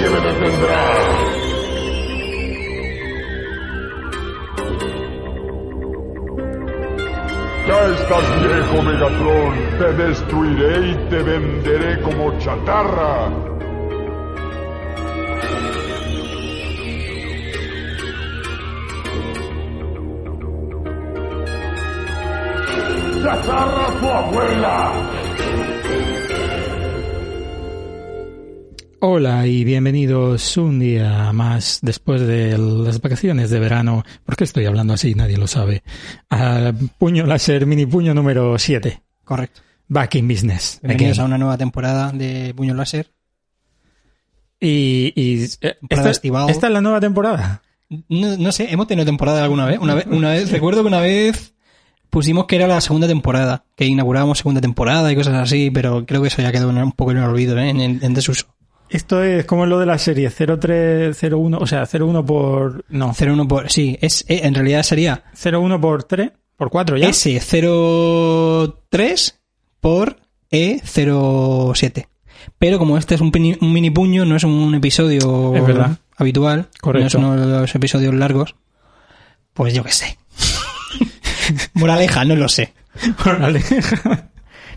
[0.00, 0.84] Me detendrá.
[7.66, 9.54] Ya estás viejo, Megatron.
[9.78, 13.30] Te destruiré y te venderé como chatarra.
[23.22, 25.23] ¡Chatarra tu abuela!
[29.06, 34.02] Hola y bienvenidos un día más después de las vacaciones de verano.
[34.24, 35.14] ¿Por qué estoy hablando así?
[35.14, 35.82] Nadie lo sabe.
[36.30, 39.02] A puño láser, mini puño número 7.
[39.22, 39.60] Correcto.
[39.88, 40.80] Back in business.
[40.82, 41.22] Bienvenidos Again.
[41.22, 43.12] a una nueva temporada de Puño Láser.
[44.58, 47.60] Y, y, eh, esta, es la nueva temporada.
[48.08, 49.80] No, no sé, hemos tenido temporada alguna vez.
[49.80, 51.52] Una vez, una vez, recuerdo que una vez
[52.08, 56.22] pusimos que era la segunda temporada, que inaugurábamos segunda temporada y cosas así, pero creo
[56.22, 57.68] que eso ya quedó un poco en el olvido, ¿eh?
[57.68, 58.46] en desuso.
[58.90, 62.84] Esto es como lo de la serie 0301, o sea, 01 por...
[62.88, 67.08] No, 01 por, sí, es, eh, en realidad sería 01 por 3, por 4 ya.
[67.08, 69.34] S03
[69.80, 70.16] por
[70.52, 72.06] E07.
[72.58, 75.98] Pero como este es un, pini- un mini puño, no es un episodio Es verdad.
[76.16, 77.18] habitual, Correcto.
[77.18, 78.54] no es uno de los episodios largos,
[79.54, 80.18] pues yo qué sé.
[81.74, 82.72] Moraleja, no lo sé.
[83.26, 83.60] Órale.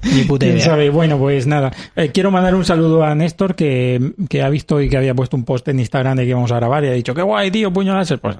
[0.03, 0.65] Ni puta ¿Quién idea.
[0.65, 0.89] sabe?
[0.89, 1.71] Bueno, pues nada.
[1.95, 5.35] Eh, quiero mandar un saludo a Néstor que, que ha visto y que había puesto
[5.37, 7.71] un post en Instagram de que íbamos a grabar y ha dicho, qué guay, tío,
[7.71, 8.19] puño láser.
[8.19, 8.37] Pues,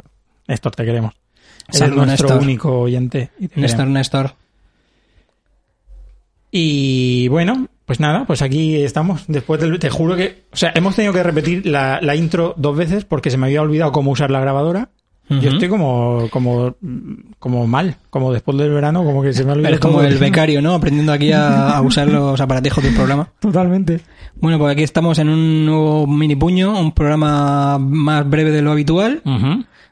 [0.48, 1.14] Néstor, te queremos.
[1.68, 2.44] Eres Saludo, nuestro Néstor.
[2.44, 3.32] único oyente.
[3.40, 3.94] y te Néstor, queremos.
[3.94, 4.32] Néstor.
[6.52, 9.26] Y bueno, pues nada, pues aquí estamos.
[9.28, 12.76] Después del, te juro que, o sea, hemos tenido que repetir la, la intro dos
[12.78, 14.90] veces porque se me había olvidado cómo usar la grabadora.
[15.30, 16.76] Yo estoy como, como,
[17.40, 19.74] como mal, como después del verano, como que se me ha olvidado.
[19.74, 20.74] Eres como el becario, ¿no?
[20.74, 23.30] Aprendiendo aquí a, a usar los aparatejos del programa.
[23.40, 24.00] Totalmente.
[24.36, 28.72] Bueno, pues aquí estamos en un nuevo mini puño, un programa más breve de lo
[28.72, 29.22] habitual.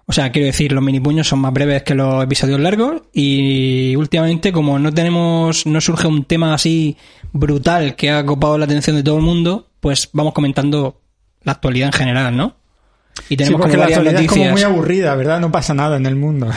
[0.08, 3.96] O sea, quiero decir, los mini puños son más breves que los episodios largos y
[3.96, 6.96] últimamente como no tenemos, no surge un tema así
[7.34, 11.02] brutal que ha copado la atención de todo el mundo, pues vamos comentando
[11.42, 12.56] la actualidad en general, ¿no?
[13.28, 14.52] Y Sí, tenemos porque como la es como noticias.
[14.52, 15.40] muy aburrida, ¿verdad?
[15.40, 16.48] No pasa nada en el mundo.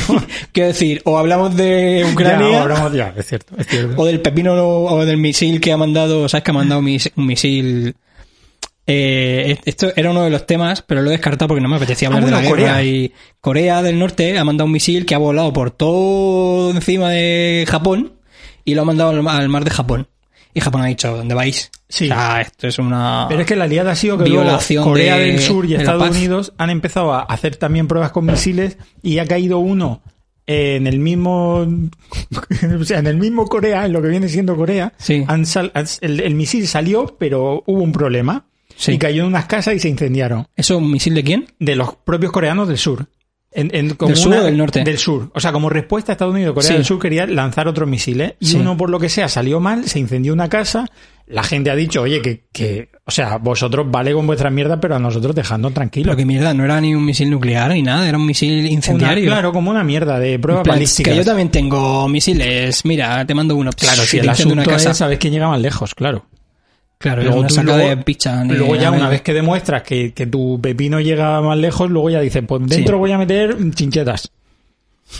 [0.52, 3.94] Quiero decir, o hablamos de Ucrania Ya, hablamos- ya, es cierto, es cierto.
[4.00, 7.26] o del pepino o del misil que ha mandado, ¿sabes que ha mandado mis- un
[7.26, 7.94] misil?
[8.88, 12.08] Eh, esto era uno de los temas, pero lo he descartado porque no me apetecía
[12.08, 12.72] hablar Ah, bueno, de la guerra.
[12.74, 12.82] Corea.
[12.84, 17.64] Y Corea del Norte ha mandado un misil que ha volado por todo encima de
[17.68, 18.12] Japón
[18.64, 20.08] y lo ha mandado al mar de Japón.
[20.56, 21.70] Y Japón ha dicho, ¿dónde vais?
[21.86, 22.06] Sí.
[22.06, 23.26] O sea, esto es una...
[23.28, 25.76] Pero es que la liada ha sido que luego Corea de- del Sur y de
[25.76, 26.08] Estados.
[26.16, 30.00] Unidos han empezado a hacer también pruebas con misiles y ha caído uno
[30.46, 31.66] en el mismo
[32.80, 34.94] o sea, en el mismo Corea, en lo que viene siendo Corea.
[34.96, 35.24] Sí.
[35.28, 38.46] han sal- el, el misil salió, pero hubo un problema
[38.78, 38.92] Sí.
[38.92, 40.48] y cayó en unas casas y se incendiaron.
[40.56, 41.46] ¿Eso es un misil de quién?
[41.58, 43.06] De los propios coreanos del sur.
[43.56, 44.84] En- en- como ¿Del sur o del norte?
[44.84, 45.30] Del sur.
[45.34, 46.74] O sea, como respuesta a Estados Unidos, Corea Sí.
[46.74, 48.56] del Sur quería lanzar otros misiles y Sí.
[48.58, 50.86] uno, por lo que sea, salió mal, se incendió una casa.
[51.26, 54.94] La gente ha dicho, oye, que, que o sea, vosotros vale con vuestras mierdas, pero
[54.94, 56.06] a nosotros dejadnos tranquilos.
[56.06, 58.68] Pero que mierda, no era ni un misil nuclear ni nada, era un misil Una-
[58.68, 59.24] incendiario.
[59.26, 61.12] claro, como una mierda de plan, balísticas.
[61.12, 62.84] que yo también tengo misiles.
[62.84, 63.70] Mira, te mando uno.
[63.72, 64.90] Claro, si y el asunto una casa.
[64.92, 66.26] es saber quién llega más lejos, claro.
[66.98, 68.42] Claro, Luego una tú saca luego- de picha.
[68.44, 72.20] Luego ya una vez que demuestras que, que tu pepino llega más lejos, luego ya
[72.20, 72.98] dices, pues dentro Sí.
[72.98, 74.30] voy a meter chinchetas.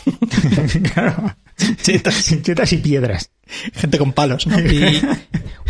[0.94, 1.34] claro.
[1.56, 2.24] Chinchetas.
[2.26, 3.30] Chinchetas y piedras.
[3.74, 4.58] Gente con palos, ¿no?
[4.60, 5.00] Y...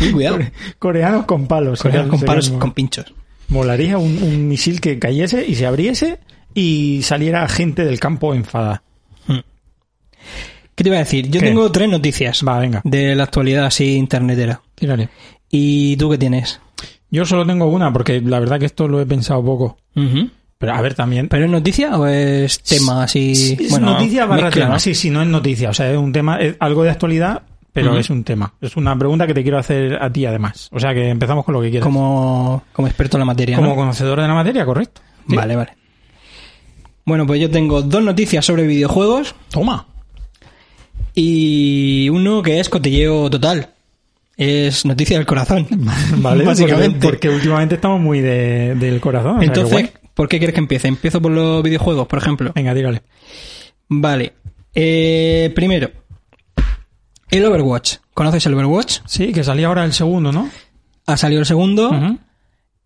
[0.01, 0.39] Uy, cuidado.
[0.79, 1.81] Coreanos con palos.
[1.81, 3.13] Coreanos con palos mo- con pinchos.
[3.49, 6.19] Molaría un, un misil que cayese y se abriese
[6.53, 8.83] y saliera gente del campo enfada.
[10.75, 11.27] ¿Qué te iba a decir?
[11.31, 11.47] Yo ¿Qué?
[11.47, 14.61] tengo tres noticias Va, venga, de la actualidad así internetera.
[14.75, 15.09] tírale.
[15.49, 16.59] ¿Y tú qué tienes?
[17.09, 19.77] Yo solo tengo una porque la verdad que esto lo he pensado poco.
[19.95, 20.29] Ujú.
[20.57, 21.27] Pero a ver, también.
[21.29, 23.55] ¿Pero es noticia o es tema así?
[23.59, 24.73] es noticia barra mezcla, tema.
[24.75, 24.79] ¿no?
[24.79, 25.69] Sí, sí, no es noticia.
[25.69, 28.53] O sea, es un tema, es algo de actualidad, pero es un tema.
[28.59, 30.67] Es una pregunta que te quiero hacer a ti además.
[30.73, 31.85] O sea, que empezamos con lo que quieras.
[31.85, 33.75] Como, como experto en la materia, Como ¿no?
[33.75, 35.01] conocedor de la materia, correcto.
[35.27, 35.73] Vale, vale.
[37.05, 39.85] Bueno, pues yo tengo dos noticias sobre videojuegos Toma.
[41.13, 43.69] y uno que es cotilleo total.
[44.37, 45.67] Es noticia del corazón.
[46.17, 46.99] Vale, Básicamente.
[46.99, 49.37] Porque, porque últimamente estamos muy de- del corazón.
[49.37, 49.91] o sea que Entonces.
[50.13, 50.87] ¿por qué quieres que empiece?
[50.87, 52.51] Empiezo por los videojuegos, por ejemplo.
[52.55, 53.01] Venga, tírale.
[53.89, 54.33] Vale.
[54.75, 55.89] Eh, primero,
[57.31, 57.95] el Overwatch.
[58.13, 58.99] ¿Conoces el Overwatch?
[59.05, 60.49] Sí, que salía ahora el segundo, ¿no?
[61.07, 61.91] Ha salido el segundo.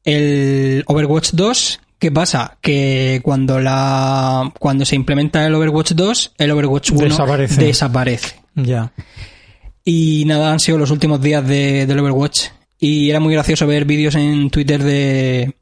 [0.03, 1.79] El Overwatch 2.
[1.99, 2.57] ¿Qué pasa?
[2.61, 7.61] Que cuando la cuando se implementa el Overwatch 2, el Overwatch 1 Desaparece.
[7.63, 8.35] desaparece.
[8.55, 8.91] Ya.
[9.83, 12.47] Y nada, han sido los últimos días de, del Overwatch.
[12.79, 15.55] Y era muy gracioso ver vídeos en Twitter de,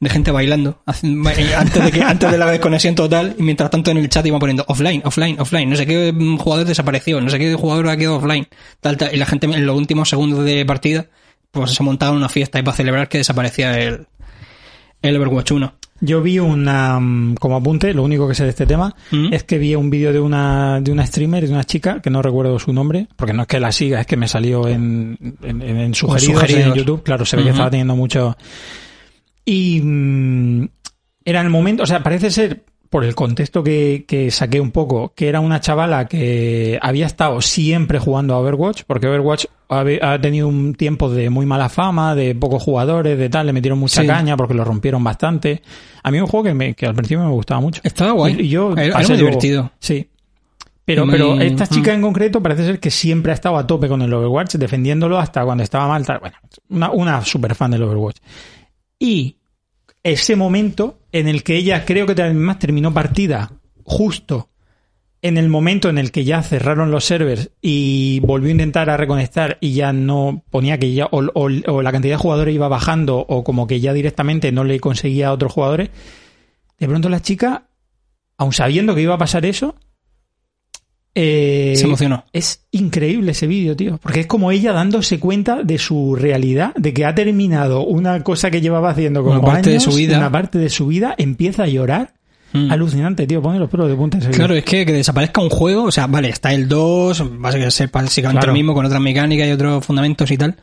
[0.00, 0.82] de gente bailando.
[0.86, 3.34] Antes de, que, antes de la desconexión total.
[3.38, 5.68] Y mientras tanto en el chat iban poniendo offline, offline, offline.
[5.68, 7.20] No sé qué mm, jugador desapareció.
[7.20, 8.46] No sé qué jugador ha quedado offline.
[8.80, 9.14] Tal, tal.
[9.14, 11.06] Y la gente en los últimos segundos de partida
[11.50, 14.06] pues se montaba una fiesta y para celebrar que desaparecía el,
[15.02, 15.74] el Overwatch 1.
[16.00, 19.32] Yo vi una, mm, como apunte, lo único que sé de este tema, ¿Mm?
[19.32, 22.20] es que vi un vídeo de una, de una streamer, de una chica, que no
[22.22, 25.62] recuerdo su nombre, porque no es que la siga, es que me salió en, en,
[25.62, 26.66] en- en sugeridos, sugeridos.
[26.68, 28.36] en YouTube, claro, se ve que estaba teniendo mucho...
[29.44, 30.68] Y mm,
[31.24, 35.12] era el momento, o sea, parece ser, por el contexto que, que saqué un poco,
[35.14, 40.20] que era una chavala que había estado siempre jugando a Overwatch, porque Overwatch ha, ha
[40.20, 44.02] tenido un tiempo de muy mala fama, de pocos jugadores, de tal, le metieron mucha
[44.02, 44.06] Sí.
[44.06, 45.62] caña porque lo rompieron bastante.
[46.02, 47.80] A mí es un juego que, me- que al principio me gustaba mucho.
[47.84, 48.36] Estaba guay.
[48.40, 49.16] Y yo Era- luego.
[49.16, 49.72] divertido.
[49.80, 50.08] Sí.
[50.84, 51.94] Pero, Muy- pero esta chica mm.
[51.96, 55.44] en concreto parece ser que siempre ha estado a tope con el Overwatch, defendiéndolo hasta
[55.44, 56.06] cuando estaba mal.
[56.06, 56.20] tal.
[56.20, 56.36] Bueno,
[56.68, 58.18] una, una super fan del Overwatch.
[58.98, 59.36] Y
[60.10, 64.50] ese momento en el que ella creo que además terminó partida justo
[65.22, 68.96] en el momento en el que ya cerraron los servers y volvió a intentar a
[68.96, 73.42] reconectar y ya no ponía que ya o, la cantidad de jugadores iba bajando o
[73.42, 75.90] como que ya directamente no le conseguía a otros jugadores,
[76.78, 77.64] de pronto la chica,
[78.36, 79.74] aun sabiendo que iba a pasar eso,
[81.18, 82.24] eh, Se emocionó.
[82.32, 83.98] es increíble ese vídeo, tío.
[83.98, 88.50] Porque es como ella dándose cuenta de su realidad, de que ha terminado una cosa
[88.50, 90.18] que llevaba haciendo como Una parte de años, su vida.
[90.18, 92.12] una parte de su vida, empieza a llorar.
[92.52, 92.70] Mm.
[92.70, 93.42] Alucinante, tío.
[93.42, 96.06] Pone los pelos de punta ese Claro, es que, que desaparezca un juego, o sea,
[96.06, 98.48] vale, está el 2, va a ser básicamente Claro.
[98.48, 100.54] lo mismo, con otras mecánicas y otros fundamentos y tal.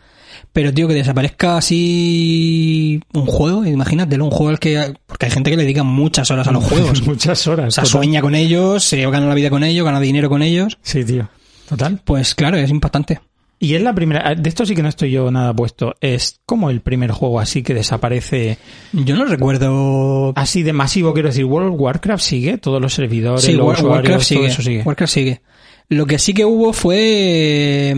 [0.51, 4.94] Pero, tío, que desaparezca así un juego, imagínatelo, un juego al que...
[5.07, 7.01] Porque hay gente que le dedica muchas horas a los juegos.
[7.01, 7.74] O Muchas horas.
[7.74, 7.92] sea, total.
[8.01, 10.78] sueña con ellos, se gana la vida con ellos, gana dinero con ellos.
[10.81, 11.28] Sí, tío.
[11.69, 12.00] Total.
[12.04, 13.19] Pues claro, es impactante.
[13.60, 14.36] Y es la primera.
[14.36, 15.95] De esto sí que no estoy yo nada puesto.
[16.01, 18.57] Es como el primer juego así que desaparece.
[18.92, 20.34] Yo no recuerdo...
[20.36, 21.46] Así de masivo, quiero decir.
[21.46, 22.57] World of Warcraft sigue.
[22.57, 24.81] Todos los servidores, Sí, los War- usuarios, Warcraft todo sigue, eso sigue.
[24.84, 25.42] Warcraft sigue.
[25.88, 27.96] Lo que sí que hubo fue...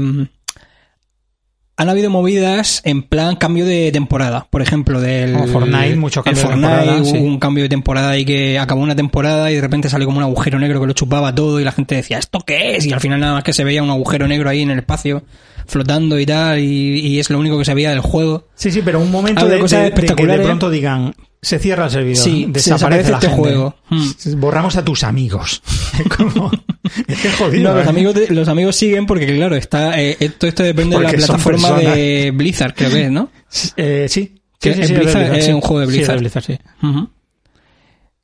[1.77, 4.48] Han habido movidas en plan cambio de temporada.
[4.50, 5.33] Por ejemplo, del...
[5.33, 7.18] Como Fortnite, mucho cambio el de Fortnite, temporada, hubo sí.
[7.18, 10.24] un cambio de temporada y que acabó una temporada y de repente salió como un
[10.24, 12.86] agujero negro que lo chupaba todo y la gente decía, ¿esto qué es?
[12.86, 15.24] Y al final nada más que se veía un agujero negro ahí en el espacio
[15.68, 18.48] flotando y tal y, y es lo único que se veía del juego.
[18.56, 20.45] Sí, sí, pero un momento de, cosas de- de que de espectaculares.
[20.45, 23.42] pronto digan, se cierra el servidor, Sí, desaparece desaparece la este gente.
[23.42, 23.75] juego.
[23.89, 24.39] Mm.
[24.39, 25.62] Borramos a tus amigos.
[26.18, 26.51] Como,
[27.07, 27.63] es que jodido.
[27.71, 27.89] No, los ¿eh?
[27.89, 31.12] amigos, de- los amigos siguen porque, claro, está eh, eh, todo esto depende de la
[31.12, 33.30] plataforma de Blizzard, creo que es, ¿no?
[33.77, 34.36] Eh, sí.
[34.59, 35.51] Sí, sí, es sí, de Blizzard, es sí.
[35.51, 36.19] un juego de Sí, Blizzard.
[36.19, 36.57] Blizzard, sí.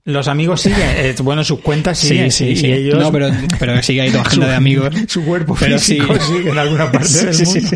[0.03, 2.71] Los amigos siguen, eh, bueno, sus cuentas Sí, siguen, sí, y sí.
[2.71, 2.97] ellos...
[2.97, 3.29] No, pero,
[3.59, 4.93] pero sigue ahí toda agenda de amigos.
[5.07, 6.21] Su cuerpo Pero físico sí.
[6.37, 7.69] sigue en alguna parte Sí, del sí, sí, mundo.
[7.69, 7.75] sí.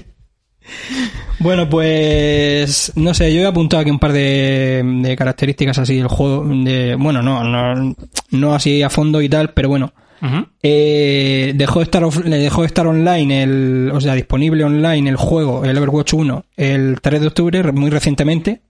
[1.37, 6.07] Bueno, pues no sé, yo he apuntado aquí un par de, de características así del
[6.07, 6.43] juego.
[6.47, 7.95] De, bueno, no, no,
[8.31, 9.93] no así a fondo y tal, pero bueno.
[10.21, 10.47] Ujú.
[10.63, 15.15] Eh, dejó de estar le dejó de estar online el, o sea, disponible online el
[15.17, 18.61] juego, el Overwatch 1, el 3 de octubre, re- muy recientemente.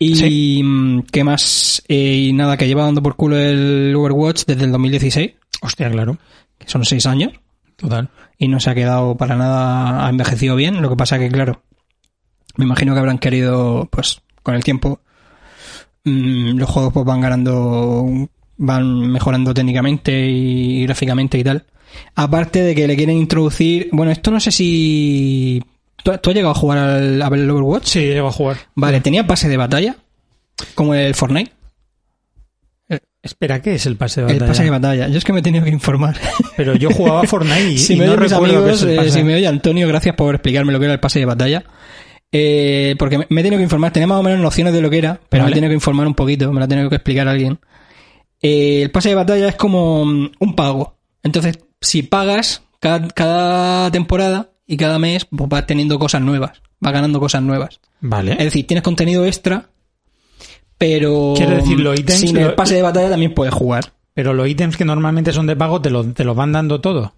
[0.00, 4.64] Y mm, qué más, Eh, y nada, que lleva dando por culo el Overwatch desde
[4.64, 5.32] el 2016,
[5.62, 6.18] Hostia, claro.
[6.58, 7.32] que son seis años,
[7.76, 8.08] Total.
[8.38, 10.80] y no se ha quedado para nada, ha envejecido bien.
[10.82, 11.62] Lo que pasa que, claro,
[12.56, 15.00] me imagino que habrán querido, pues, con el tiempo,
[16.04, 18.06] mm, los juegos pues van ganando,
[18.58, 21.64] van mejorando técnicamente y gráficamente y tal.
[22.14, 25.62] Aparte de que le quieren introducir, bueno, esto no sé si...
[26.04, 27.86] ¿Tú, tú has llegado a jugar al, a ver el Overwatch?
[27.86, 28.56] Sí, llego a jugar.
[28.74, 29.96] Vale, ¿tenía pase de batalla?
[30.74, 31.52] Como el Fortnite.
[33.20, 34.48] Espera, ¿qué es el pase de El batalla?
[34.52, 35.08] pase de batalla.
[35.08, 36.16] Yo es que me he tenido que informar.
[36.56, 39.22] Pero yo jugaba a Fortnite y, si y me no recuerdo es el eh, si
[39.24, 41.64] me oye Antonio, gracias por explicarme lo que era el pase de batalla.
[42.30, 44.88] Eh, porque me, me he tenido que informar, tenía más o menos nociones de lo
[44.90, 45.50] que era, pero Vale.
[45.50, 47.58] me he tenido que informar un poquito, me lo ha tenido que explicar alguien.
[48.42, 50.96] Eh, el pase de batalla es como mm, un pago.
[51.22, 56.92] Entonces, si pagas cada, cada temporada y cada mes, pues vas teniendo cosas nuevas, vas
[56.92, 57.80] ganando cosas nuevas.
[58.00, 58.32] Vale.
[58.32, 59.68] Es decir, tienes contenido extra,
[60.76, 63.92] pero Quiero decir, los ítems- sin lo- el pase de batalla también puedes jugar.
[64.14, 67.14] Pero los ítems que normalmente son de pago te los, te los van dando todo.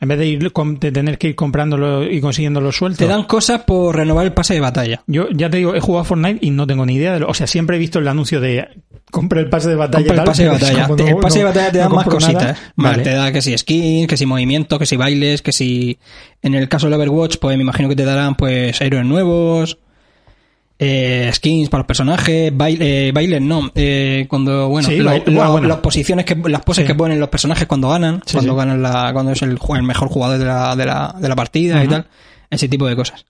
[0.00, 0.38] En vez de, ir,
[0.80, 2.98] de tener que ir comprándolo y consiguiéndolo suelto.
[3.04, 5.02] Te dan cosas por renovar el pase de batalla.
[5.06, 7.28] Yo ya te digo, he jugado a Fortnite y no tengo ni idea de lo.
[7.28, 8.66] O sea, siempre he visto el anuncio de
[9.10, 9.98] compra el pase de batalla.
[10.06, 10.82] Compra el tal, pase de batalla.
[10.84, 12.16] como Te- no- el pase de batalla te no da más nada.
[12.18, 12.58] cositas.
[12.76, 12.90] Vale.
[12.96, 13.02] Vale.
[13.02, 15.98] Te da que si skins, que si movimientos, que si bailes, que si...
[16.40, 19.76] En el caso del Overwatch, pues me imagino que te darán pues héroes nuevos,
[20.82, 23.70] eh, skins para los personajes, baile, eh, bailes no.
[23.74, 25.68] Eh, cuando, bueno, Sí, lo- baile- lo- bueno, bueno.
[25.68, 26.86] las posiciones que, las poses Sí.
[26.88, 30.38] que ponen los personajes cuando ganan, Sí, cuando ganan la, cuando es el, mejor jugador
[30.38, 32.06] de la, de la, de la partida y tal.
[32.48, 33.26] Ese tipo de cosas.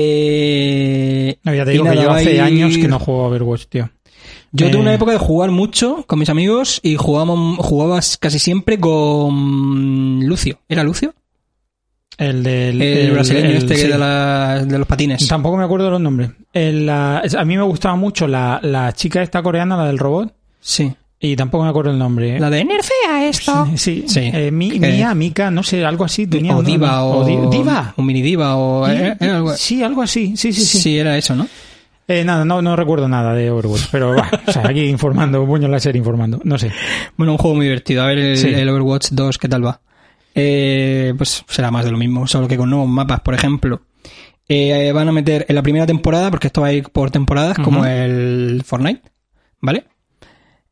[0.00, 3.64] Eh, No, ya te digo que yo hace ir- años que no juego a Overwatch,
[3.68, 3.90] tío.
[4.52, 8.38] yo Eh, tuve una época de jugar mucho con mis amigos y jugábamos, jugabas casi
[8.38, 10.60] siempre con Lucio.
[10.68, 11.14] ¿Era Lucio?
[12.18, 12.82] El del.
[12.82, 13.86] El, brasileño este que sí.
[13.88, 15.26] de, la- de los patines.
[15.28, 16.30] Tampoco me acuerdo los nombres.
[16.52, 20.34] La- a mí me gustaba mucho la, la chica esta coreana, la del robot.
[20.60, 20.92] Sí.
[21.20, 22.38] Y tampoco me acuerdo el nombre.
[22.38, 23.68] La de nerfea esto.
[23.76, 24.30] Sí, Sí.
[24.32, 26.26] Eh, mi, Mía, Mika, no sé, algo así.
[26.26, 27.92] Tenía o Diva o, Di- Diva.
[27.96, 30.36] o mini Diva o eh, era algo- Sí, algo así.
[30.36, 30.78] Sí, sí, sí.
[30.78, 31.46] sí, era eso, ¿no?
[32.06, 35.68] Eh, nada, no, no recuerdo nada de Overwatch, pero va, o sea, aquí informando, puño
[35.68, 36.72] láser informando, no sé.
[37.18, 38.02] Bueno, un juego muy divertido.
[38.02, 38.48] A ver el, Sí.
[38.48, 39.80] el Overwatch 2, ¿qué tal va?
[40.40, 43.82] Eh, pues será más de lo mismo, solo que con nuevos mapas, por ejemplo.
[44.48, 47.58] Eh, van a meter en la primera temporada, porque esto va a ir por temporadas,
[47.58, 49.02] como el Fortnite,
[49.60, 49.84] ¿vale?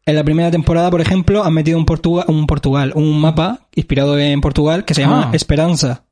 [0.06, 4.16] En la primera temporada, por ejemplo, han metido un, Portugal, un Portugal, un mapa inspirado
[4.18, 5.30] en Portugal que se llama Ah.
[5.34, 6.04] Esperanza.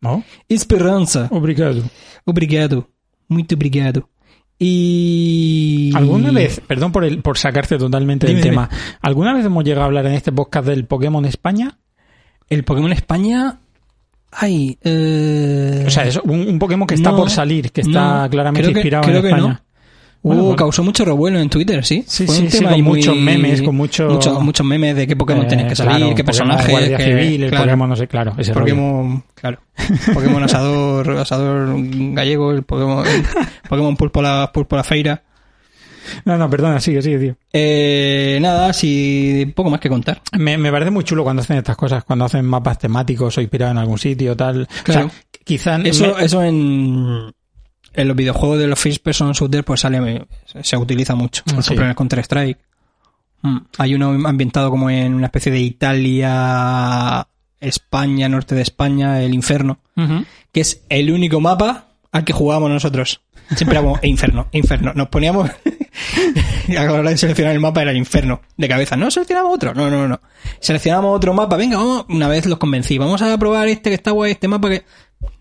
[0.00, 0.22] ¿No?
[0.48, 1.26] Esperanza.
[1.32, 1.82] Obrigado.
[2.24, 2.88] Obrigado.
[3.28, 4.08] Muito obrigado.
[4.56, 5.90] Y...
[5.96, 8.66] ¿Alguna vez, perdón por, el, por sacarte totalmente Dime, del dime.
[8.66, 11.79] tema, ¿alguna vez hemos llegado a hablar en este podcast del Pokémon España?
[12.50, 13.56] El Pokémon España...
[14.32, 15.84] Ay, eh...
[15.86, 18.60] O sea, es un, un Pokémon que está No, por salir, que está no, claramente
[18.62, 19.48] creo que- inspirado creo en que España.
[19.54, 19.60] no.
[20.22, 20.54] Uh, bueno.
[20.56, 22.04] causó mucho revuelo en Twitter, sí.
[22.06, 24.94] Sí, Fue sí, un sí, tema con muy- muchos memes, con mucho- mucho- muchos memes
[24.94, 26.70] de qué Pokémon Eh, tenés que salir, claro, qué personaje.
[26.70, 28.66] Guardia Civil, el Pokémon, no sé, claro, ese rollo.
[28.74, 29.60] Pokémon, claro.
[30.12, 31.74] Pokémon asador, asador
[32.12, 33.24] gallego, el Pokémon, el
[33.68, 35.22] Pokémon púrpura, púrpura feira.
[36.24, 37.36] No, no, perdona, sigue, sigue, tío.
[37.52, 40.22] Eh, nada, sí, poco más que contar.
[40.38, 43.72] Me, me parece muy chulo cuando hacen estas cosas, cuando hacen mapas temáticos o inspirados
[43.72, 44.66] en algún sitio, tal.
[44.84, 45.06] Claro.
[45.06, 45.76] O sea, quizá...
[45.84, 47.32] Eso, me- eso en,
[47.94, 50.26] en los videojuegos de los First Person Shooter pues sale,
[50.62, 51.42] se utiliza mucho.
[51.44, 51.60] Por Sí.
[51.68, 52.58] ejemplo, en el Counter Strike.
[53.78, 57.26] Hay uno ambientado como en una especie de Italia,
[57.58, 59.78] España, norte de España, el infierno,
[60.52, 63.20] que es el único mapa al que jugábamos nosotros.
[63.54, 64.92] Siempre éramos "E inferno, e inferno.
[64.94, 65.50] Nos poníamos
[66.68, 68.96] y a la hora de seleccionar el mapa era el infierno de cabeza.
[68.96, 70.20] No seleccionamos otro, no, no, no.
[70.60, 74.12] Seleccionamos otro mapa, venga, vamos, una vez los convencí, vamos a probar este que está
[74.12, 74.84] guay, este mapa que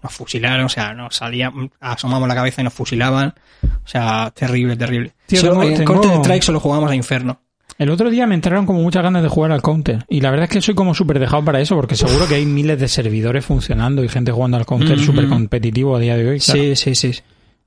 [0.03, 3.33] nos fusilaron, o sea, nos salían, asomamos la cabeza y nos fusilaban.
[3.63, 5.13] O sea, terrible, terrible.
[5.25, 7.39] Tío, Solo- en tengo- Counter Strike solo jugábamos a Inferno.
[7.77, 10.03] El otro día me entraron como muchas ganas de jugar al Counter.
[10.09, 12.45] Y la verdad es que soy como súper dejado para eso, porque seguro que hay
[12.45, 15.05] miles de servidores funcionando y gente jugando al Counter Ujú.
[15.05, 16.39] súper competitivo a día de hoy.
[16.39, 16.59] claro.
[16.59, 17.19] Sí, sí, sí.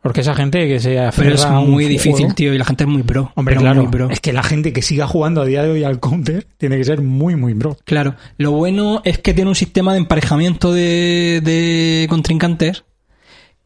[0.02, 2.58] Porque esa gente que se aferra Pero es a un muy difícil, juego- tío, y
[2.58, 3.30] la gente es muy pro.
[3.36, 3.82] Hombre, claro.
[3.82, 4.10] muy pro.
[4.10, 6.84] Es que la gente que siga jugando a día de hoy al Counter tiene que
[6.84, 7.76] ser muy, muy pro.
[7.84, 12.82] Claro, lo bueno es que tiene un sistema de emparejamiento de, de contrincantes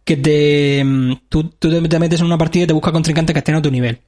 [0.04, 3.32] que te mm, tú, tú te te metes en una partida y te busca contrincantes
[3.32, 3.98] que estén a tu nivel.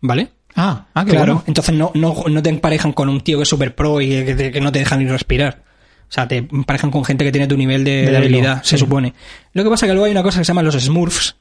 [0.00, 0.28] ¿Vale?
[0.56, 1.44] Ah, ah, qué claro, bueno.
[1.46, 4.34] entonces no, no, no te emparejan con un tío que es super pro y que,
[4.34, 5.62] te- que no te dejan ni respirar.
[6.08, 8.76] O sea, te emparejan con gente que tiene tu nivel de, De de habilidad, se
[8.76, 8.78] sí.
[8.78, 9.12] supone.
[9.52, 11.36] Lo que pasa es que luego hay una cosa que se llama los Smurfs,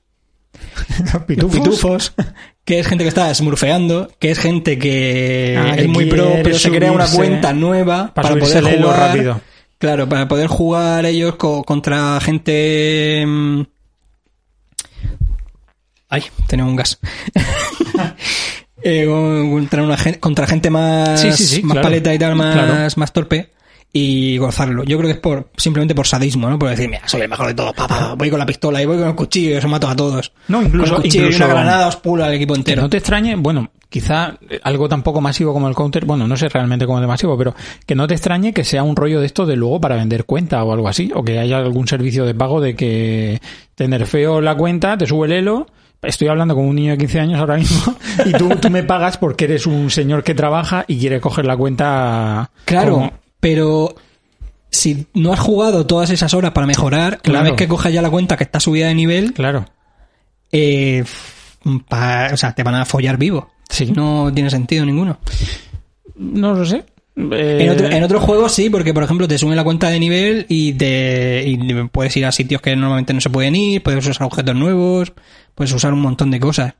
[1.00, 2.13] Los los pitufos.
[2.66, 6.32] que es gente que está smurfeando, que es gente que Ah, es que muy pro,
[6.44, 9.42] pero se crea una cuenta nueva para poder jugar rápido.
[9.77, 13.24] Claro, para poder jugar ellos co- contra gente.
[13.27, 13.62] mm,
[16.10, 17.00] Ay, tenemos un gas.
[18.84, 21.88] Eh, contra, una gen- contra gente más, Sí, sí, sí, más claro.
[21.88, 22.88] paleta y tal, más, Claro.
[22.96, 23.50] más torpe.
[23.94, 24.84] Y gozarlo.
[24.84, 26.60] Yo creo que es por simplemente por sadismo, ¿no?
[26.60, 28.86] Por decir, mira, soy el mejor de todos, pa, pa, voy con la pistola y
[28.86, 30.32] voy con el cuchillo y os mato a todos.
[30.50, 32.82] No, incluso- Con el cuchillo incluso- y una granada os pulo al equipo entero.
[32.84, 36.38] no te extrañe, bueno, quizá eh, algo tan poco masivo como el counter, bueno, no
[36.38, 37.56] sé realmente cómo de masivo, pero
[37.88, 40.63] que no te extrañe que sea un rollo de esto de luego para vender cuenta
[40.63, 43.41] o algo así, o que haya algún servicio de pago de que
[43.74, 45.65] te nerfeo la cuenta, te sube el elo.
[46.03, 49.17] Estoy hablando como un niño de 15 años ahora mismo y tú, tú me pagas
[49.17, 52.51] porque eres un señor que trabaja y quiere coger la cuenta.
[52.65, 53.96] Claro, como- pero
[54.72, 57.39] si no has jugado todas esas horas para mejorar, Claro.
[57.41, 59.65] una vez que cojas ya la cuenta que está subida de nivel, Claro.
[60.51, 61.03] eh,
[61.88, 63.50] pa- o sea, te van a follar vivo.
[63.70, 63.91] Sí.
[63.96, 65.20] No tiene sentido ninguno.
[66.15, 66.84] No lo sé.
[67.32, 70.00] Eh, En, otro- en otros juegos sí, porque por ejemplo te suben la cuenta de
[70.00, 71.58] nivel y te y
[71.91, 75.13] puedes ir a sitios que normalmente no se pueden ir, puedes usar objetos nuevos,
[75.56, 76.75] puedes usar un montón de cosas.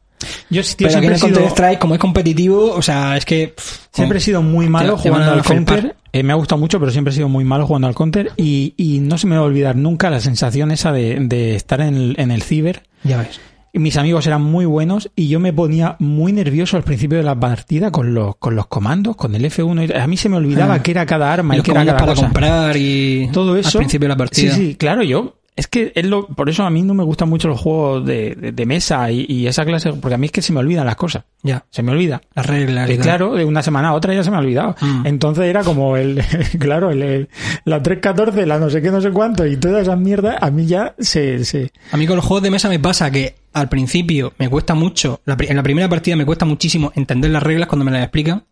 [0.49, 2.81] Yo, tío, Pero aquí en siempre, he el sido, Counter Strike, como es competitivo, o
[2.81, 3.49] sea, es que.
[3.55, 5.95] pff, siempre he sido muy malo te- jugando al counter.
[6.13, 8.31] Eh, me ha gustado mucho, pero siempre he sido muy malo jugando al counter.
[8.37, 11.81] Y, y no se me va a olvidar nunca la sensación esa de, de estar
[11.81, 12.83] en el, en el ciber.
[13.03, 13.39] Ya ves.
[13.73, 17.39] Mis amigos eran muy buenos y yo me ponía muy nervioso al principio de la
[17.39, 19.89] partida con los, con los comandos, con el F1.
[19.93, 20.81] y- A mí se me olvidaba Ah.
[20.81, 22.23] qué era cada arma Y qué era cada para cosa.
[22.25, 23.29] comprar y.
[23.31, 24.55] todo eso Al principio de la partida.
[24.55, 25.37] Sí, sí, claro, yo.
[25.57, 28.35] Es que es lo, por eso a mí no me gustan mucho los juegos de,
[28.35, 30.85] de- de mesa y, y esa clase, porque a mí es que se me olvidan
[30.85, 31.23] las cosas.
[31.43, 31.65] Ya.
[31.71, 32.21] Se me olvida.
[32.35, 32.89] Las reglas.
[32.89, 34.75] Eh, claro, de una semana a otra ya se me ha olvidado.
[34.79, 35.05] Mm.
[35.07, 36.23] Entonces era como el,
[36.59, 37.29] claro, el, el-
[37.65, 40.65] la 314, la no sé qué, no sé cuánto y todas esas mierdas, a mí
[40.67, 44.33] ya se, se, A mí con los juegos de mesa me pasa que al principio
[44.37, 47.83] me cuesta mucho, la en la primera partida me cuesta muchísimo entender las reglas cuando
[47.83, 48.43] me las explican,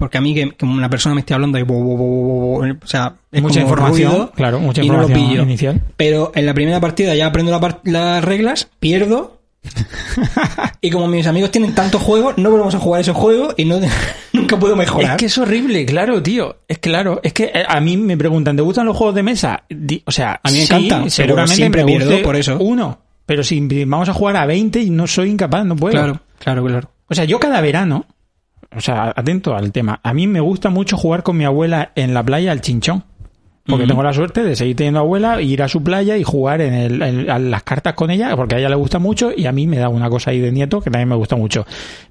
[0.00, 2.58] porque a mí que, que una persona me esté hablando y bo- bo- bo- bo-
[2.66, 5.42] bo- o sea, es mucha como información, ruido claro, mucha y no lo información pillo.
[5.42, 5.80] inicial.
[5.96, 9.36] Pero en la primera partida ya aprendo la las reglas, pierdo.
[10.80, 13.78] y como mis amigos tienen tantos juegos, no volvemos a jugar esos juegos y no,
[14.32, 15.12] nunca puedo mejorar.
[15.12, 16.56] Es que es horrible, claro, tío.
[16.66, 19.64] Es claro, es que eh, a mí me preguntan, ¿te gustan los juegos de mesa?
[20.06, 22.56] O sea, A mí me sí, encantan, pero seguramente siempre me pierdo por eso.
[22.58, 25.92] Uno, pero si vamos a jugar a 20 y no soy incapaz, no puedo.
[25.92, 26.90] claro, claro, claro.
[27.08, 28.06] O sea, yo cada verano,
[28.74, 32.14] o sea, atento al tema, a mí me gusta mucho jugar con mi abuela en
[32.14, 33.04] la playa al chinchón.
[33.66, 36.74] Porque tengo la suerte de seguir teniendo abuela, ir a su playa y jugar en,
[36.74, 39.52] el, en- a las cartas con ella, porque a ella le gusta mucho y a
[39.52, 41.64] mí me da una cosa ahí de nieto que también me gusta mucho.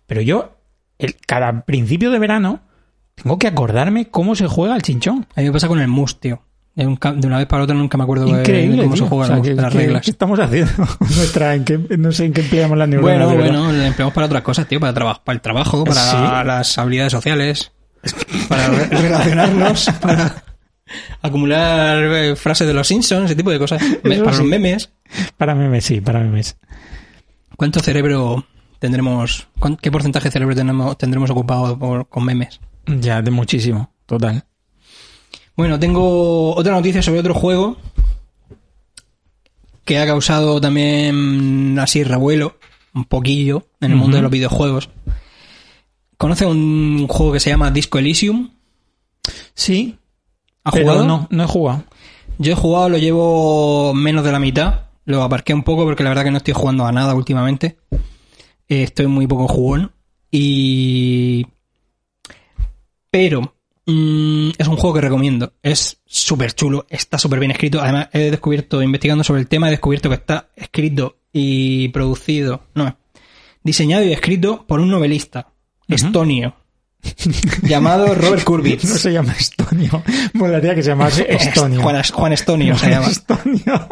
[0.05, 0.51] Pero yo,
[0.99, 2.61] el, cada principio de verano,
[3.15, 5.27] tengo que acordarme cómo se juega al chinchón.
[5.35, 6.41] A mí me pasa con el mus, tío.
[6.85, 8.77] De, una vez para otra nunca me acuerdo de- Increíble.
[8.77, 9.09] de cómo se tío.
[9.09, 10.01] juega O sea, el mus, que- de las que- reglas.
[10.03, 10.71] ¿Qué estamos haciendo?
[10.99, 13.25] Nuestra, ¿en qué, no sé en qué empleamos las neuronas.
[13.27, 16.01] Bueno, bueno, lo empleamos para otras cosas, tío, para, traba- para el trabajo, para
[16.41, 16.45] Sí.
[16.47, 17.71] las habilidades sociales,
[18.47, 20.43] para re- relacionarnos, para
[21.21, 24.39] acumular eh, frases de los Simpsons, ese tipo de cosas, Me- para sí.
[24.39, 24.89] los memes.
[25.37, 26.57] Para memes, sí, para memes.
[27.57, 28.45] ¿Cuánto cerebro
[28.79, 32.59] tendremos, cuán- qué porcentaje de cerebro tenemos, tendremos ocupado por- con memes?
[32.85, 34.45] Ya, de muchísimo, total.
[35.59, 37.75] Bueno, tengo otra noticia sobre otro juego
[39.83, 42.55] que ha causado también así revuelo,
[42.93, 44.89] un poquillo, en el mundo de los videojuegos.
[46.15, 48.51] ¿Conoce un juego que se llama Disco Elysium?
[49.53, 49.97] Sí,
[50.63, 51.05] ¿Ha pero jugado?
[51.05, 51.83] no, no he jugado.
[52.37, 54.85] Yo he jugado, lo llevo menos de la mitad.
[55.03, 57.77] Lo aparqué un poco porque la verdad que no estoy jugando a nada últimamente.
[58.69, 59.91] Estoy muy poco jugón.
[60.31, 61.47] Y.
[63.11, 63.58] Pero.
[63.91, 65.53] Mm, es un juego que recomiendo.
[65.63, 66.85] Es súper chulo.
[66.89, 67.81] Está súper bien escrito.
[67.81, 72.63] Además, he descubierto, investigando sobre el tema, he descubierto que está escrito y producido.
[72.75, 72.97] No.
[73.63, 75.47] Diseñado y escrito por un novelista.
[75.87, 76.55] Estonio.
[77.63, 78.85] llamado Robert Kurbitz.
[78.85, 80.03] No se llama Estonio.
[80.33, 81.81] Molaría que se llamase Estonio.
[81.81, 83.07] Juan, Juan Estonio se llama.
[83.09, 83.87] Estonio.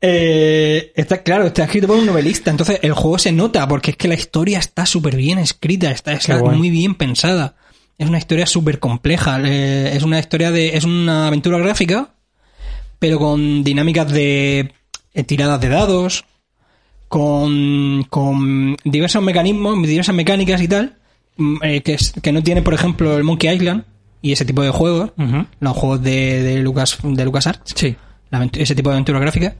[0.00, 3.96] Eh, está claro, está escrito por un novelista, entonces el juego se nota porque es
[3.96, 7.56] que la historia está súper bien escrita, está, está muy bien pensada.
[7.98, 12.14] Es una historia súper compleja, eh, es una historia de, es una aventura gráfica,
[12.98, 14.72] pero con dinámicas de
[15.14, 16.24] eh, tiradas de dados,
[17.08, 20.96] con, con diversos mecanismos, diversas mecánicas y tal,
[21.36, 23.84] mm, eh, que, es- que no tiene, por ejemplo, el Monkey Island
[24.22, 25.12] y ese tipo de juegos,
[25.60, 27.94] los juegos de, de Lucas, de LucasArts Sí.
[28.30, 29.54] la ese tipo de aventura gráfica.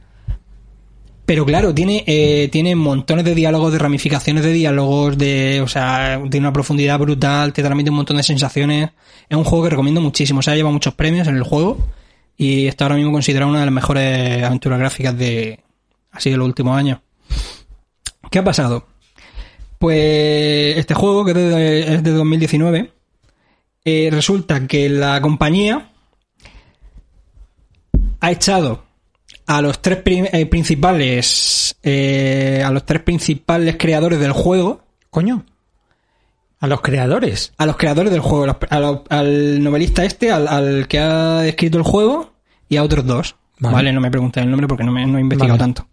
[1.26, 6.20] Pero claro, tiene, eh, tiene montones de diálogos, de ramificaciones de diálogos, de, o sea,
[6.30, 8.90] tiene una profundidad brutal, te transmite un montón de sensaciones.
[9.28, 10.38] Es un juego que recomiendo muchísimo.
[10.38, 11.78] O sea, lleva muchos premios en el juego
[12.36, 15.58] y está ahora mismo considerado una de las mejores aventuras gráficas de,
[16.12, 17.00] así de los últimos años.
[18.30, 18.86] ¿Qué ha pasado?
[19.80, 22.92] Pues este juego, que es de, es de 2019,
[23.84, 25.90] eh, resulta que la compañía
[28.20, 28.85] ha echado
[29.46, 34.80] a los tres eh, principales eh, a los tres principales creadores del juego
[35.10, 35.44] Coño.
[36.58, 37.52] A los creadores.
[37.58, 41.46] a los creadores del juego los- a lo- al novelista este al, al que ha
[41.46, 42.32] escrito el juego
[42.68, 43.74] y a otros dos Vale.
[43.74, 45.72] vale, no me pregunté el nombre porque no, me, no he investigado Vale.
[45.74, 45.86] tanto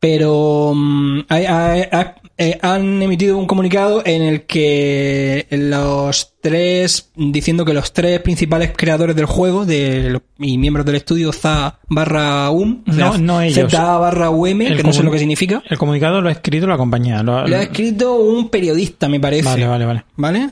[0.00, 7.10] pero mm, hay- hay- ha- eh, han emitido un comunicado en el que los tres,
[7.14, 12.50] diciendo que los tres principales creadores del juego de, y miembros del estudio ZA barra
[12.50, 13.70] UM, o sea, No, no ellos.
[13.70, 16.78] ZA barra UM, que no sé lo que significa, El comunicado lo ha escrito la
[16.78, 17.22] compañía.
[17.22, 19.44] Lo, lo ha escrito un periodista, me parece.
[19.44, 20.04] Vale, vale, vale.
[20.16, 20.50] ¿Vale?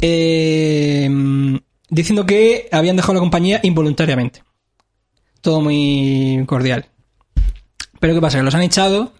[0.00, 1.10] Eh,
[1.90, 4.42] diciendo que habían dejado la compañía involuntariamente.
[5.42, 6.86] Todo muy cordial.
[8.02, 8.38] Pero ¿qué pasa?
[8.38, 9.12] Que los han echado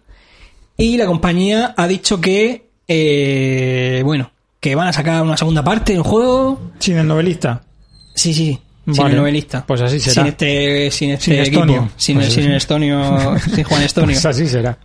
[0.75, 5.93] y la compañía ha dicho que, eh, bueno, que van a sacar una segunda parte
[5.93, 6.59] del juego.
[6.79, 7.63] Sin el novelista.
[8.13, 9.11] Sí, sí, sin Vale.
[9.11, 9.63] el novelista.
[9.65, 10.15] Pues así será.
[10.15, 11.61] Sin este, sin este Sin equipo.
[11.61, 11.89] Estonio.
[11.95, 14.09] Sin, Pues el Estonio, sin Juan Estonio.
[14.15, 14.77] Pues así será.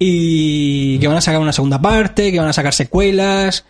[0.00, 3.64] y que van a sacar una segunda parte, que van a sacar secuelas,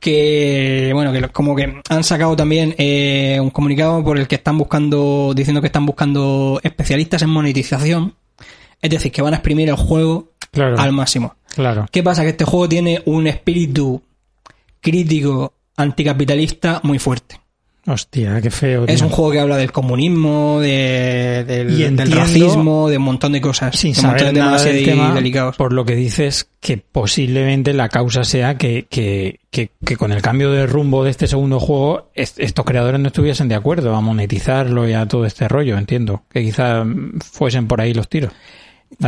[0.00, 4.58] que bueno, que como que han sacado también eh, un comunicado por el que están
[4.58, 8.14] buscando, diciendo que están buscando especialistas en monetización,
[8.84, 10.78] es decir, que van a exprimir el juego Claro.
[10.78, 11.34] al máximo.
[11.54, 11.86] Claro.
[11.90, 12.22] ¿Qué pasa?
[12.22, 14.02] Que este juego tiene un espíritu
[14.80, 17.40] crítico anticapitalista muy fuerte.
[17.86, 18.86] Hostia, qué feo.
[18.86, 23.02] Es un juego que habla del comunismo, de- del, Y del entiendo- racismo, de un
[23.02, 23.76] montón de cosas.
[23.78, 25.56] sin de saber de nada del tema, delicados.
[25.56, 30.22] por lo que dices que posiblemente la causa sea que, que, que, que con el
[30.22, 34.00] cambio de rumbo de este segundo juego est- estos creadores no estuviesen de acuerdo a
[34.00, 36.22] monetizarlo y a todo este rollo, entiendo.
[36.30, 36.84] Que quizá
[37.32, 38.32] fuesen por ahí los tiros.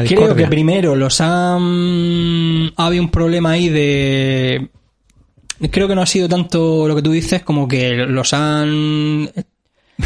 [0.08, 2.72] Creo que primero los han...
[2.76, 4.68] Había un problema ahí de...
[5.70, 9.30] Creo que no ha sido tanto lo que tú dices como que los han...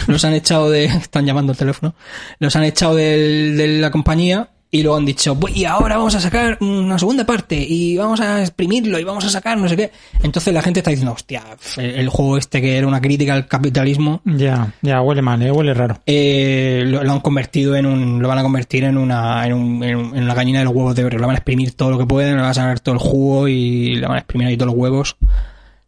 [0.07, 0.85] Los han echado de...
[0.87, 1.95] Están llamando el teléfono.
[2.39, 6.15] Los han echado del- de la compañía y luego han dicho, "Pues, y ahora vamos
[6.15, 9.77] a sacar una segunda parte y vamos a exprimirlo y vamos a sacar no sé
[9.77, 9.91] qué.
[10.23, 11.43] Entonces la gente está diciendo, hostia,
[11.77, 15.51] el, juego este que era una crítica al capitalismo Ya, ya huele mal, ¿eh?
[15.51, 15.99] huele raro.
[16.07, 19.83] eh, lo, lo han convertido en un, lo van a convertir en una, en, un-
[19.83, 21.19] en un- en una gallina de los huevos de oro.
[21.19, 23.49] Lo van a exprimir todo lo que pueden, le van a sacar todo el jugo
[23.49, 25.17] y le van a exprimir ahí todos los huevos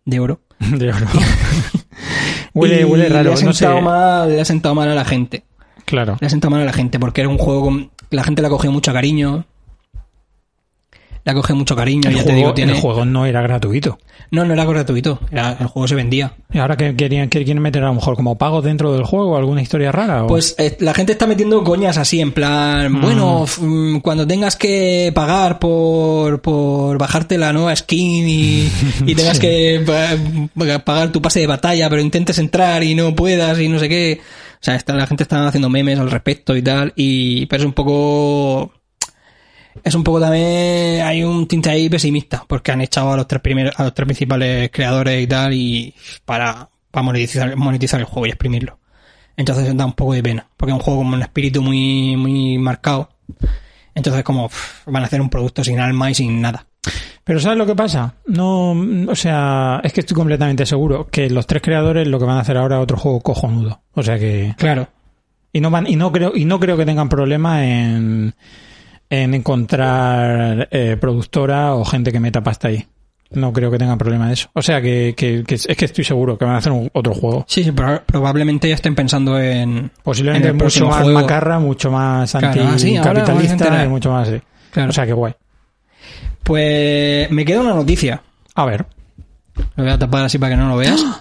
[0.04, 0.40] de oro.
[0.58, 1.06] De oro.
[2.54, 3.68] huele, huele raro, Le ha, no sé.
[3.80, 5.44] mal, le ha sentado mal a la gente.
[5.84, 6.16] Claro.
[6.20, 8.48] Le ha sentado mal a la gente porque era un juego con, la gente le
[8.48, 9.44] ha cogido mucho cariño.
[11.24, 12.72] Le ha cogido mucho cariño, El ya te juego, digo, tiene...
[12.72, 13.96] el juego no era gratuito.
[14.32, 16.32] No, no era gratuito, era, el juego se vendía.
[16.52, 19.36] Y ahora que querían, que quieren meter a lo mejor como pagos dentro del juego,
[19.36, 20.24] alguna historia rara.
[20.24, 24.26] o- Pues eh, la gente está metiendo coñas así, en plan, bueno, f- mm, cuando
[24.26, 28.68] tengas que pagar por, por bajarte la nueva skin y,
[29.06, 33.60] y tengas que pa- pagar tu pase de batalla, pero intentes entrar y no puedas
[33.60, 34.20] y no sé qué.
[34.62, 37.72] O sea, la gente está haciendo memes al respecto y tal, y pero es un
[37.72, 38.72] poco...
[39.82, 43.40] Es un poco también, hay un tinte ahí pesimista, porque han echado a los tres
[43.42, 45.94] primeros, a los tres principales creadores y tal, y
[46.24, 48.78] para, para monetizar, monetizar el juego y exprimirlo.
[49.36, 52.58] Entonces da un poco de pena, porque es un juego con un espíritu muy, muy
[52.58, 53.08] marcado.
[53.96, 54.48] Entonces como
[54.86, 56.66] van a hacer un producto sin alma y sin nada.
[57.24, 58.14] Pero ¿sabes lo que pasa?
[58.26, 58.72] No,
[59.08, 62.40] o sea, es que estoy completamente seguro que los tres creadores lo que van a
[62.40, 63.80] hacer ahora es otro juego cojonudo.
[63.94, 64.88] O sea que Claro.
[65.52, 68.34] y no van y no creo y no creo que tengan problema en
[69.08, 72.86] en encontrar eh, productora o gente que meta pasta ahí.
[73.30, 74.48] No creo que tengan problema de eso.
[74.54, 77.14] O sea que, que- que es que estoy seguro que van a hacer un- otro
[77.14, 77.44] juego.
[77.48, 79.90] Sí, sí, proba- probablemente ya estén pensando en...
[80.02, 81.20] Posiblemente en el mucho más juego.
[81.20, 84.40] macarra, mucho más Claro, ah, sí, anticapitalista y mucho más así.
[84.70, 84.90] Claro.
[84.90, 85.34] O sea que guay.
[86.42, 88.22] Pues me queda una noticia.
[88.54, 88.86] A ver.
[89.76, 91.02] Lo voy a tapar así para que no lo veas.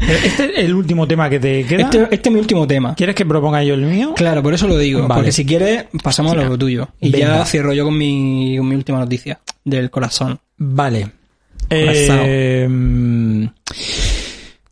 [0.00, 1.82] Este es el último tema que te queda.
[1.82, 2.94] Este, este es mi último tema.
[2.94, 4.14] ¿Quieres que proponga yo el mío?
[4.16, 5.06] Claro, por eso lo digo.
[5.06, 5.14] Vale.
[5.14, 6.88] Porque si quieres, pasamos a lo tuyo.
[7.00, 7.38] Y Venga.
[7.38, 10.40] ya cierro yo con mi, con mi última noticia del corazón.
[10.56, 11.12] Vale.
[11.68, 13.44] Eh, mm,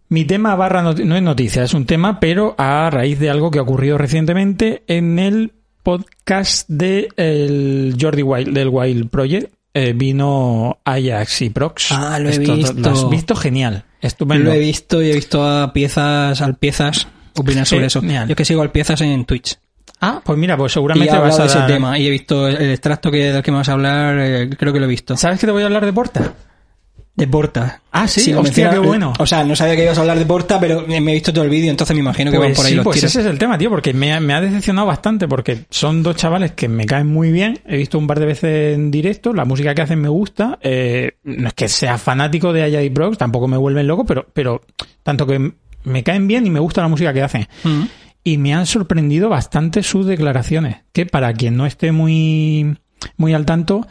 [0.09, 3.59] mi tema barra no es noticia, es un tema, pero a raíz de algo que
[3.59, 5.53] ha ocurrido recientemente en el
[5.93, 9.55] podcast de el Jordi Wild, del Wild Project.
[9.73, 11.93] eh, vino Ajax y Prox.
[11.93, 12.73] Ah, lo he Esto- visto.
[12.77, 13.35] ¿Lo has visto?
[13.35, 13.85] Genial.
[14.03, 14.45] Estupendo.
[14.45, 18.03] Lo he visto y he visto a piezas, al piezas opinar sobre eso.
[18.03, 18.29] Genial.
[18.29, 19.57] Yo que sigo al piezas en Twitch.
[20.01, 22.71] Ah, pues mira, pues seguramente vas a de ese dar- tema y he visto el
[22.71, 25.17] extracto que, del que me vas a hablar, eh, creo que lo he visto.
[25.17, 26.35] ¿Sabes que te voy a hablar de Porta?
[27.19, 27.83] De Porta.
[27.93, 29.13] Ah, sí, lo hostia, menciona- qué bueno.
[29.19, 31.45] O sea, no sabía que ibas a hablar de Porta, pero me he visto todo
[31.45, 33.11] el vídeo, entonces me imagino que van por ahí sí, los pues tiros.
[33.11, 36.17] ese es el tema, tío, porque me ha, me ha decepcionado bastante, porque son dos
[36.17, 37.59] chavales que me caen muy bien.
[37.67, 40.59] He visto un par de veces en directo, la música que hacen me gusta.
[40.63, 44.27] eh, no es que sea fanático de Aya y Brox, tampoco me vuelven loco, pero,
[44.33, 44.63] pero
[45.03, 45.53] tanto que
[45.85, 47.49] me caen bien y me gusta la música que hacen.
[47.65, 47.83] Mm.
[48.25, 52.77] Y me han sorprendido bastante sus declaraciones, que para quien no esté muy,
[53.17, 53.87] muy al tanto,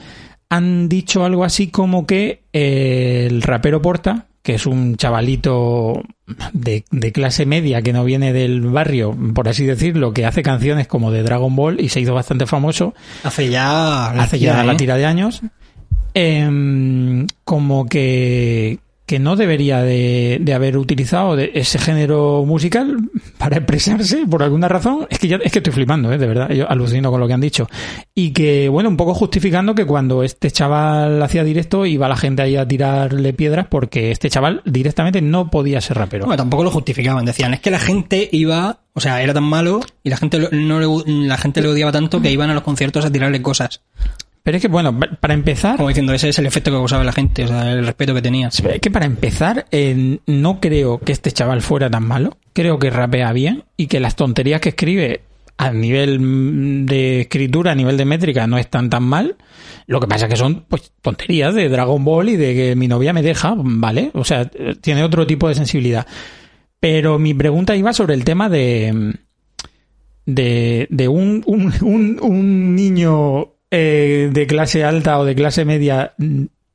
[0.50, 6.04] han dicho algo así como que eh, el rapero Porta, que es un chavalito
[6.54, 10.88] de, de clase media que no viene del barrio, por así decirlo, que hace canciones
[10.88, 14.12] como de Dragon Ball y se hizo bastante famoso Hace ya...
[14.12, 15.42] hace ya la tira de años,
[16.14, 22.98] em, como que, que no debería de, de haber utilizado de ese género musical
[23.38, 25.08] para expresarse por alguna razón.
[25.10, 26.18] Es que ya, es que estoy flipando, ¿eh?
[26.18, 26.68] de verdad, yo
[27.10, 27.70] con lo que han dicho.
[28.14, 32.42] Y que, bueno, un poco justificando que cuando este chaval hacía directo iba la gente
[32.42, 36.26] ahí a tirarle piedras porque este chaval directamente no podía ser rapero.
[36.26, 37.24] Bueno, tampoco lo justificaban.
[37.24, 40.50] Decían, es que la gente iba, o sea, era tan malo y la gente lo-
[40.52, 43.82] no le, la gente le odiaba tanto que iban a los conciertos a tirarle cosas.
[44.48, 47.04] Pero es que, bueno, pa- para empezar, Como diciendo, ese es el efecto que causaba
[47.04, 48.48] la gente, o sea, el respeto que tenía.
[48.48, 52.38] Es que para empezar, eh, no creo que este chaval fuera tan malo.
[52.54, 55.20] Creo que rapea bien y que las tonterías que escribe
[55.58, 59.36] a nivel mm, de escritura, a nivel de métrica, no están tan mal.
[59.86, 62.88] Lo que pasa es que son pues tonterías de Dragon Ball y de que mi
[62.88, 64.12] novia me deja, ¿vale?
[64.14, 66.08] O sea, tiene otro tipo de sensibilidad.
[66.80, 69.14] Pero mi pregunta iba sobre el tema de.
[70.26, 76.14] de, de un, un, un, un niño eh, de clase alta o de clase media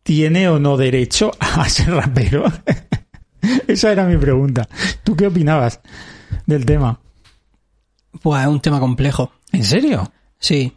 [0.02, 2.44] tiene o no derecho a ser rapero.
[3.66, 4.68] Esa era mi pregunta.
[5.02, 5.80] ¿Tú qué opinabas
[6.46, 7.00] del tema?
[8.22, 9.32] Pues es un tema complejo.
[9.52, 10.12] ¿En serio?
[10.38, 10.72] Sí.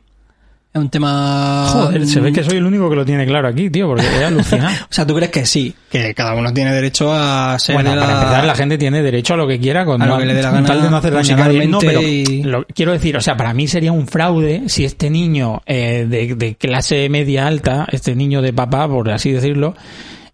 [0.76, 1.68] Es un tema.
[1.70, 4.26] Joder, se ve que soy el único que lo tiene claro aquí, tío, porque he
[4.26, 4.76] alucinado.
[4.84, 5.74] o sea, ¿tú crees que sí?
[5.90, 7.76] Que cada uno tiene derecho a ser.
[7.76, 10.26] Bueno, para empezar, la gente tiene derecho a lo que quiera con, A lo que
[10.26, 11.66] le dé la gana tal de no hacer daño a nadie.
[11.68, 14.84] No, pero musicalmente y- lo- quiero decir, o sea, para mí sería un fraude si
[14.84, 19.76] este niño eh, de, de clase media alta, este niño de papá, por así decirlo,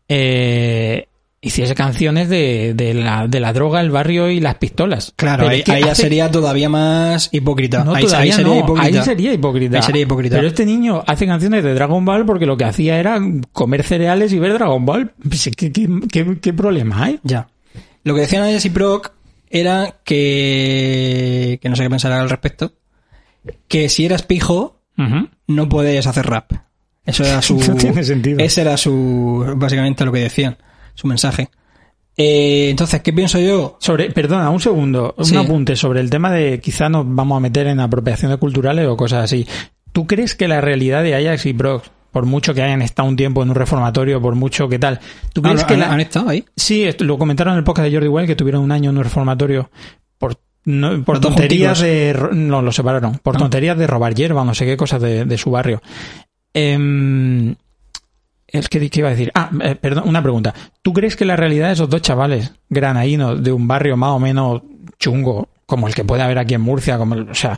[0.09, 1.05] eh,
[1.43, 5.11] hiciese canciones de, de, la, de la droga, el barrio y las pistolas.
[5.15, 7.83] Claro, ahí, es que ahí hace- sería todavía más hipócrita.
[7.83, 8.59] No, ahí, todavía ahí sería no.
[8.59, 8.99] hipócrita.
[8.99, 9.77] Ahí sería hipócrita.
[9.77, 10.35] Ahí sería hipócrita.
[10.35, 13.19] Pero este niño hace canciones de Dragon Ball porque lo que hacía era
[13.53, 15.13] comer cereales y ver Dragon Ball.
[15.27, 17.19] Pues, ¿Qué, qué, qué- qué problema hay?
[17.23, 17.47] Ya.
[18.03, 19.11] Lo que decían Ayas y Proc
[19.49, 21.59] era que.
[21.61, 22.73] que no sé qué pensar al respecto.
[23.67, 24.79] Que si eras pijo,
[25.47, 26.51] no puedes hacer rap.
[27.05, 27.57] Eso era su.
[27.59, 28.39] No tiene sentido.
[28.39, 29.43] Ese era su.
[29.57, 30.57] básicamente lo que decían.
[30.95, 31.49] Su mensaje.
[32.17, 33.77] Eh, entonces, ¿qué pienso yo?
[33.79, 37.67] Sobre, perdona, un segundo, un apunte sobre el tema de quizá nos vamos a meter
[37.67, 39.47] en apropiaciones culturales o cosas así.
[39.91, 43.15] ¿Tú crees que la realidad de Ajax y Brox, por mucho que hayan estado un
[43.15, 44.99] tiempo en un reformatorio, por mucho que tal,
[45.33, 45.93] ¿tú crees Ah, que ¿han, la...
[45.93, 46.43] han estado ahí?
[46.55, 49.03] Sí, lo comentaron en el podcast de Jordi Well que tuvieron un año en un
[49.03, 49.71] reformatorio
[50.17, 52.15] por, no- por tonterías de...
[52.33, 53.17] No, lo separaron.
[53.23, 53.39] Por Ah.
[53.39, 55.81] tonterías de robar hierba, no sé qué cosas de, de su barrio.
[56.53, 57.55] Em,
[58.51, 59.31] es que, ¿qué iba a decir?
[59.33, 60.53] Ah, eh, perdón, una pregunta.
[60.81, 64.19] ¿Tú crees que la realidad de esos dos chavales granaínos de un barrio más o
[64.19, 64.61] menos
[64.99, 67.57] chungo, como el que puede haber aquí en Murcia, como el- o sea,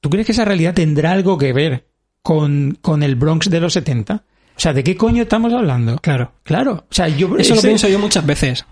[0.00, 1.86] ¿tú crees que esa realidad tendrá algo que ver
[2.22, 4.14] con, con el Bronx de los 70?
[4.54, 5.96] O sea, ¿de qué coño estamos hablando?
[5.98, 6.32] Claro.
[6.42, 8.64] Claro, o sea, yo Eso lo pienso yo muchas veces.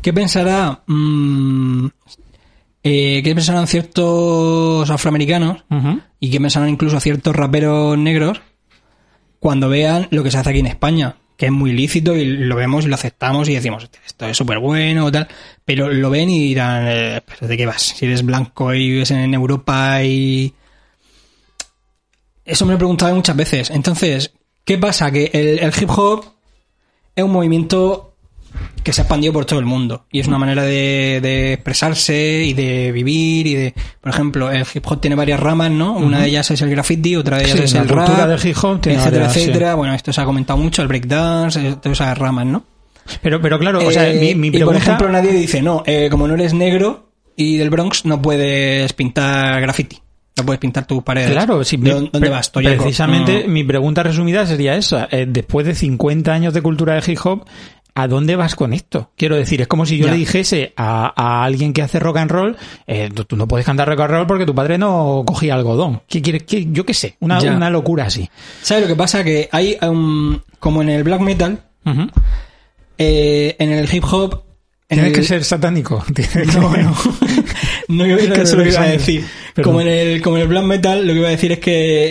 [0.00, 0.82] ¿Qué pensará.
[0.86, 1.86] mm,
[2.84, 5.64] eh, ¿Qué pensarán ciertos afroamericanos
[6.18, 8.40] y qué pensarán incluso ciertos raperos negros
[9.42, 11.16] cuando vean lo que se hace aquí en España?
[11.36, 14.60] Que es muy lícito y lo vemos y lo aceptamos y decimos, esto es súper
[14.60, 15.26] bueno o tal.
[15.64, 17.82] Pero lo ven y dirán, eh, ¿pero ¿de qué vas?
[17.82, 20.54] Si eres blanco y vives en Europa y.
[22.44, 23.70] Eso me lo he preguntado muchas veces.
[23.70, 24.32] Entonces,
[24.64, 25.10] ¿qué pasa?
[25.10, 26.24] Que el, el hip hop
[27.16, 28.11] es un movimiento
[28.82, 32.44] que se ha expandido por todo el mundo y es una manera de, de expresarse
[32.44, 36.20] y de vivir y de por ejemplo el hip hop tiene varias ramas no una
[36.22, 38.56] de ellas es el graffiti otra de ellas Sí, es la el rap del hip
[38.62, 39.40] hop tiene etcétera varias, sí.
[39.40, 42.64] etcétera bueno esto se ha comentado mucho el breakdance eh, todas esas ramas no
[43.22, 44.78] Pero, pero claro, o sea, Eh, mi, mi y por pregunta...
[44.78, 49.60] ejemplo nadie dice no eh, como no eres negro y del Bronx no puedes pintar
[49.60, 49.98] graffiti
[50.36, 52.82] no puedes pintar tus paredes Claro, sí, ¿De mi- dónde vas Toyaco?
[52.82, 53.52] Precisamente Mm.
[53.52, 55.06] mi pregunta resumida sería esa.
[55.10, 57.44] Eh, después de 50 años de cultura de hip hop,
[57.94, 59.10] ¿a dónde vas con esto?
[59.16, 60.12] Quiero decir, es como si yo Ya.
[60.12, 63.66] le dijese a, a alguien que hace rock and roll, eh, tú, tú no puedes
[63.66, 66.02] cantar rock and roll porque tu padre no cogía algodón.
[66.08, 66.44] ¿Qué quieres?
[66.44, 68.28] qué- yo qué sé, una, una locura así.
[68.62, 69.22] ¿sabes lo que pasa?
[69.24, 71.62] que hay um, como en el black metal
[72.98, 74.44] eh, en el hip hop
[74.88, 76.04] en Tienes el- que ser satánico.
[76.54, 76.94] No, no.
[77.88, 79.24] No iba a decir eso lo que iba a decir.
[79.54, 79.70] Perdón.
[79.72, 82.08] Como en, el, como en el black metal, lo que iba a decir es que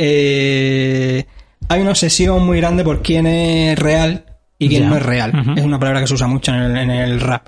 [1.20, 1.26] eh,
[1.70, 4.26] hay una obsesión muy grande por quién es real
[4.64, 4.90] y quién Ya.
[4.90, 5.54] no es real.
[5.58, 7.48] Es una palabra que se usa mucho en el, en el rap.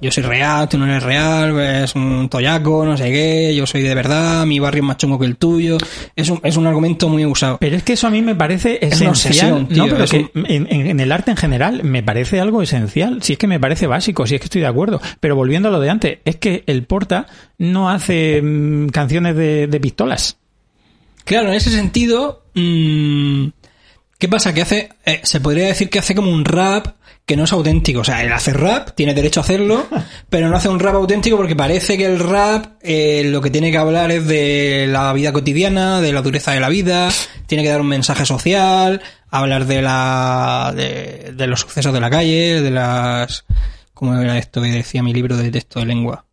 [0.00, 3.82] Yo soy real, tú no eres real, es un toyaco, no sé qué, yo soy
[3.82, 5.76] de verdad, mi barrio es más chungo que el tuyo.
[6.16, 7.58] Es un, es un argumento muy usado.
[7.60, 9.52] Pero es que eso a mí me parece Es una esencial.
[9.52, 12.40] obsesión, tío, no, pero es que en, en- en el arte en general me parece
[12.40, 13.22] algo esencial.
[13.22, 15.00] Si es que me parece básico, si es que estoy de acuerdo.
[15.20, 17.26] Pero volviendo a lo de antes, es que el Porta
[17.58, 20.38] no hace mm, canciones de, de pistolas.
[21.24, 23.46] Claro, en ese sentido, mm,
[24.18, 24.52] ¿qué pasa?
[24.52, 26.96] Que hace, eh, se podría decir que hace como un rap
[27.26, 28.00] que no es auténtico.
[28.00, 29.86] O sea, él hace rap, tiene derecho a hacerlo,
[30.30, 33.70] pero no hace un rap auténtico porque parece que el rap eh, lo que tiene
[33.70, 37.10] que hablar es de la vida cotidiana, de la dureza de la vida,
[37.46, 42.10] tiene que dar un mensaje social, hablar de la, de, de los sucesos de la
[42.10, 43.44] calle, de las,
[43.94, 46.26] ¿cómo era esto que decía mi libro de texto de lengua?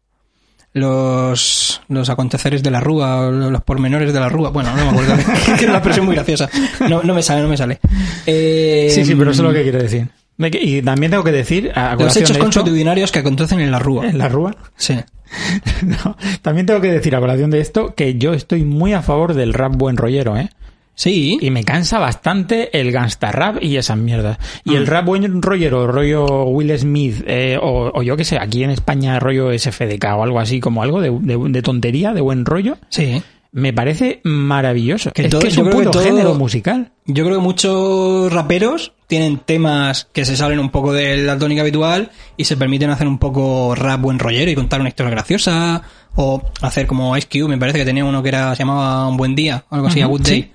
[0.73, 4.49] Los, los aconteceres de la rúa, los pormenores de la rúa.
[4.49, 6.49] Bueno, no me acuerdo, que es una expresión muy graciosa.
[6.89, 7.79] No, no me sale, no me sale.
[8.25, 10.07] Eh, Sí, sí, pero eso es lo que quiero decir.
[10.37, 13.59] De que- Y también tengo que decir, a Los hechos de esto, consuetudinarios que acontecen
[13.59, 14.07] en la rúa.
[14.07, 14.55] en la rúa.
[14.75, 14.97] Sí.
[15.81, 19.33] No, también tengo que decir a colación de esto que yo estoy muy a favor
[19.33, 20.49] del rap buen rollero, ¿eh?
[20.95, 21.37] Sí.
[21.41, 24.37] Y me cansa bastante el gangsta rap y esas mierdas.
[24.65, 24.75] Y Mm.
[24.75, 28.69] el rap buen rollero, rollo Will Smith, eh, o, o yo que sé, aquí en
[28.69, 32.77] España rollo SFDK o algo así, como algo de, de- de tontería, de buen rollo,
[32.89, 33.21] Sí.
[33.51, 35.11] me parece maravilloso.
[35.11, 36.91] Que es todo- que es un todo- género musical.
[37.07, 41.61] Yo creo que muchos raperos tienen temas que se salen un poco de la tónica
[41.61, 45.81] habitual y se permiten hacer un poco rap buen rollero y contar una historia graciosa
[46.15, 49.17] o hacer como Ice Cube, me parece que tenía uno que era se llamaba Un
[49.17, 50.51] buen día, o algo así, a Good sí.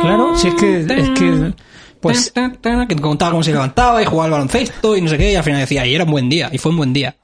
[0.00, 0.86] Claro, si es que, es
[1.18, 1.52] que,
[2.00, 2.32] pues,
[2.86, 5.42] que contaba cómo se levantaba y jugaba al baloncesto y no sé qué, y al
[5.44, 7.16] final decía, y era un buen día, y fue un buen día.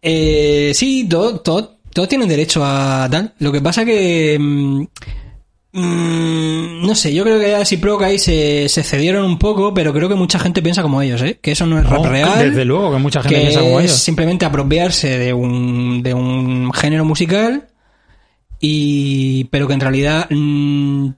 [0.00, 3.34] Eh, sí, todo, todo- todos tienen derecho a tal.
[3.38, 4.36] Lo que pasa que...
[4.38, 4.82] mm,
[5.72, 9.72] mm, no sé, yo creo que así Pro que ahí se, se cedieron un poco,
[9.72, 11.38] pero creo que mucha gente piensa como ellos, ¿eh?
[11.40, 12.50] Que eso no es rap no, real.
[12.50, 13.98] desde luego que mucha gente que piensa como es ellos.
[13.98, 17.68] simplemente apropiarse de un, de un género musical
[18.66, 21.08] y pero que en realidad mm,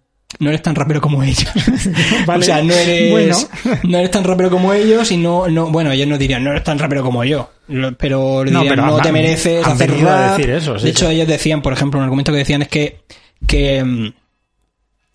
[0.41, 1.47] no eres tan rapero como ellos.
[2.27, 2.41] Vale.
[2.41, 3.37] O sea, no eres, Bueno.
[3.85, 6.65] no eres tan rapero como ellos y no, no, bueno, ellos no dirían, no eres
[6.65, 7.51] tan rapero como yo,
[7.99, 11.09] pero No, dirían, pero no, te mereces han hacer a decir eso, sí, de hecho,
[11.09, 11.15] sí.
[11.15, 13.01] ellos decían, por ejemplo, un argumento que decían es que,
[13.47, 14.13] que, mm,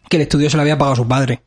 [0.09, 1.41] que el estudio se lo había pagado a su padre.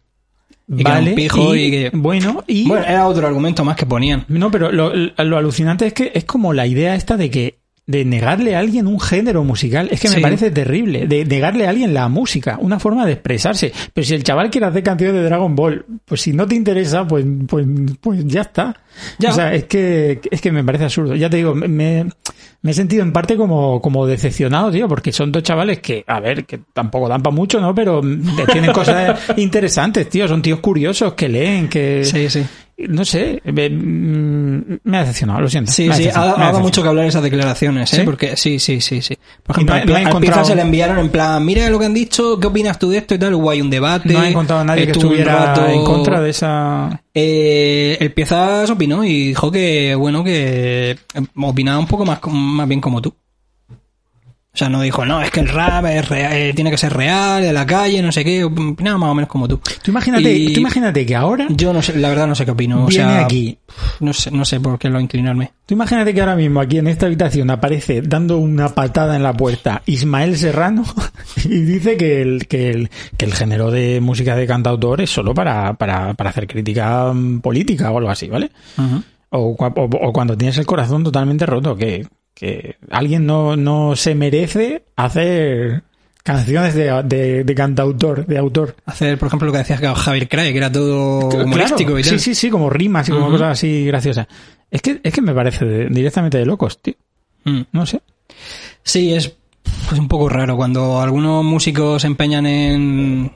[0.67, 3.65] Y que era un Vale, pijo y, y que- bueno, y Bueno, era otro argumento
[3.65, 4.25] más que ponían.
[4.29, 8.05] no, pero lo, lo alucinante es que es como la idea esta de que de
[8.05, 10.21] negarle a alguien un género musical, es que me Sí.
[10.23, 13.73] parece terrible, de negarle a alguien la música, una forma de expresarse.
[13.93, 17.07] Pero si el chaval quiere hacer canciones de Dragon Ball, pues si no te interesa,
[17.07, 17.67] pues, pues,
[18.01, 18.75] pues ya está.
[19.19, 19.31] Ya.
[19.31, 21.15] O sea, es que, es que me parece absurdo.
[21.15, 25.31] Ya te digo, me, me he sentido en parte como, como decepcionado, tío, porque son
[25.31, 27.75] dos chavales que, a ver, que tampoco dan para mucho, ¿no?
[27.75, 30.27] Pero mm, tienen cosas interesantes, tío.
[30.27, 32.03] Son tíos curiosos que leen, que...
[32.05, 32.43] Sí, sí.
[32.77, 35.71] No sé, me, mm, me ha decepcionado, lo siento.
[35.71, 37.97] Sí, sí, ha, dado mucho que hablar esas declaraciones, ¿eh?
[37.99, 38.03] ¿Sí?
[38.03, 39.17] Porque sí, sí, sí, sí.
[39.45, 41.87] Por no ejemplo, no Pi- al encontrado- se le enviaron en plan, mira lo que
[41.87, 43.35] han dicho, ¿qué opinas tú de esto y tal?
[43.35, 44.13] Hubo un debate.
[44.13, 47.01] No ha encontrado a nadie que estuviera rato- en contra de esa...
[47.15, 50.97] Eh, el Piezas opinó y dijo que, bueno, que eh,
[51.37, 53.15] opinaba un poco más, más bien como tú.
[54.55, 56.93] O sea, no dijo, no, es que el rap es real, eh, tiene que ser
[56.93, 59.59] real, de la calle, no sé qué, opinaba más o menos como tú.
[59.83, 62.53] Tú imagínate, Y tú imagínate que ahora Yo no sé, la verdad no sé qué
[62.53, 62.85] opino.
[62.85, 63.59] O viene sea, aquí.
[63.99, 65.51] No sé, no sé por qué lo inclinarme.
[65.67, 69.33] Tú imagínate que ahora mismo aquí en esta habitación aparece dando una patada en la
[69.33, 70.85] puerta Ismael Serrano
[71.45, 75.35] y dice que el, que el, que el género de música de cantautor es solo
[75.35, 78.53] para, para, para hacer crítica mm, política o algo así, ¿vale?
[79.31, 79.75] o, o-
[80.09, 85.83] o cuando tienes el corazón totalmente roto, que, que alguien no, no se merece hacer
[86.23, 88.77] canciones de, de, de cantautor, de autor.
[88.87, 92.03] Hacer, por ejemplo, lo que decías que Javier Crae, que era todo humorístico Claro, y
[92.03, 92.19] tal.
[92.19, 94.27] Sí, sí, sí, como rimas y como cosas así graciosas.
[94.71, 96.95] Es que, es que me parece de- directamente de locos, tío.
[97.45, 97.61] Mm.
[97.73, 98.01] No sé.
[98.83, 99.33] Sí, es,
[99.93, 103.31] es un poco raro cuando algunos músicos se empeñan en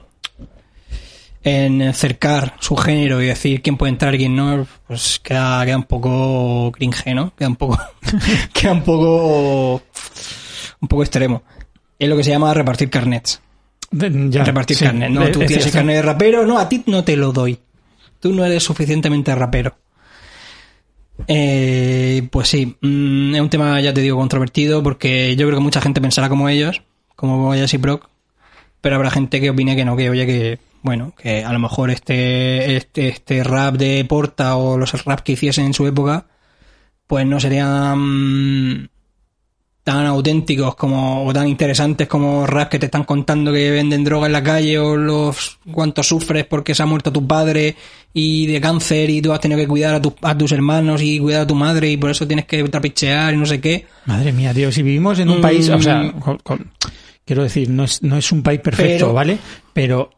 [1.48, 5.76] en cercar su género y decir quién puede entrar y quién no, pues queda, queda
[5.76, 7.34] un poco cringe, ¿no?
[7.34, 7.78] Queda un poco
[8.52, 9.82] queda un poco
[10.80, 11.42] un poco extremo.
[11.98, 13.40] Es lo que se llama repartir carnets.
[13.90, 15.10] De- ya, repartir sí, carnet.
[15.10, 17.58] No, tú es tienes el carnet de rapero, no, a ti no te lo doy.
[18.20, 19.76] Tú no eres suficientemente rapero.
[21.26, 25.64] Eh, pues sí, mm, es un tema, ya te digo, controvertido porque yo creo que
[25.64, 26.82] mucha gente pensará como ellos,
[27.16, 28.08] como y Proc,
[28.80, 31.90] pero habrá gente que opine que no, que oye que, bueno, que a lo mejor
[31.90, 36.26] este, este, este rap de Porta o los rap que hiciesen en su época,
[37.06, 38.90] pues no serían
[39.84, 44.26] tan auténticos como o tan interesantes como rap que te están contando que venden droga
[44.26, 47.74] en la calle o los cuánto sufres porque se ha muerto tu padre
[48.12, 51.18] y de cáncer y tú has tenido que cuidar a, tus a tus hermanos y
[51.18, 54.30] cuidar a tu madre y por eso tienes que trapichear y no sé qué Madre
[54.32, 55.42] mía, tío, si vivimos en un Mm.
[55.42, 56.70] país, o sea, con- con-
[57.24, 59.38] quiero decir, no es, no es un país perfecto, Pero- ¿vale?
[59.72, 60.10] Pero,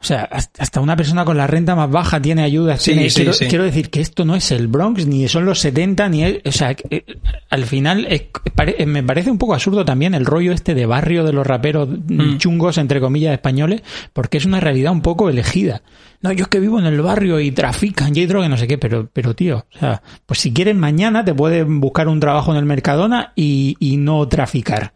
[0.00, 2.80] o sea, hasta una persona con la renta más baja tiene ayudas.
[2.82, 3.46] Sí, tiene- sí, quiero, sí.
[3.48, 6.52] quiero decir que esto no es el Bronx, ni son los 70, ni es, o
[6.52, 7.04] sea, eh,
[7.50, 8.22] al final es-
[8.54, 11.88] pare- me parece un poco absurdo también el rollo este de barrio de los raperos
[11.88, 12.36] Mm.
[12.36, 13.82] chungos, entre comillas, españoles,
[14.12, 15.82] porque es una realidad un poco elegida.
[16.20, 18.56] No, yo es que vivo en el barrio y trafican y hay droga y no
[18.56, 22.20] sé qué, pero, pero tío, o sea, pues si quieres mañana te pueden buscar un
[22.20, 24.92] trabajo en el Mercadona y, y no traficar.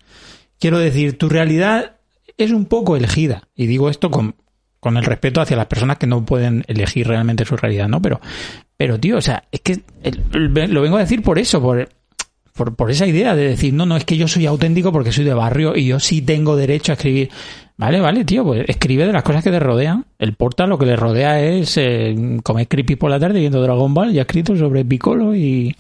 [0.61, 1.97] Quiero decir, tu realidad
[2.39, 3.49] es un poco elegida.
[3.57, 4.35] Y digo esto con,
[4.83, 8.03] con el respeto hacia las personas que no pueden elegir realmente su realidad, ¿no?
[8.03, 8.21] Pero,
[8.77, 9.81] pero tío, o sea, es que
[10.33, 11.89] lo vengo a decir por eso, por,
[12.55, 15.25] por, por esa idea de decir, no, no, es que yo soy auténtico porque soy
[15.25, 17.31] de barrio y yo sí tengo derecho a escribir.
[17.83, 20.05] Vale, vale, tío, pues escribe de las cosas que te rodean.
[20.19, 23.93] El porta lo que le rodea es eh, comer creepy por la tarde viendo Dragon
[23.93, 25.75] Ball, ya escrito sobre Piccolo y,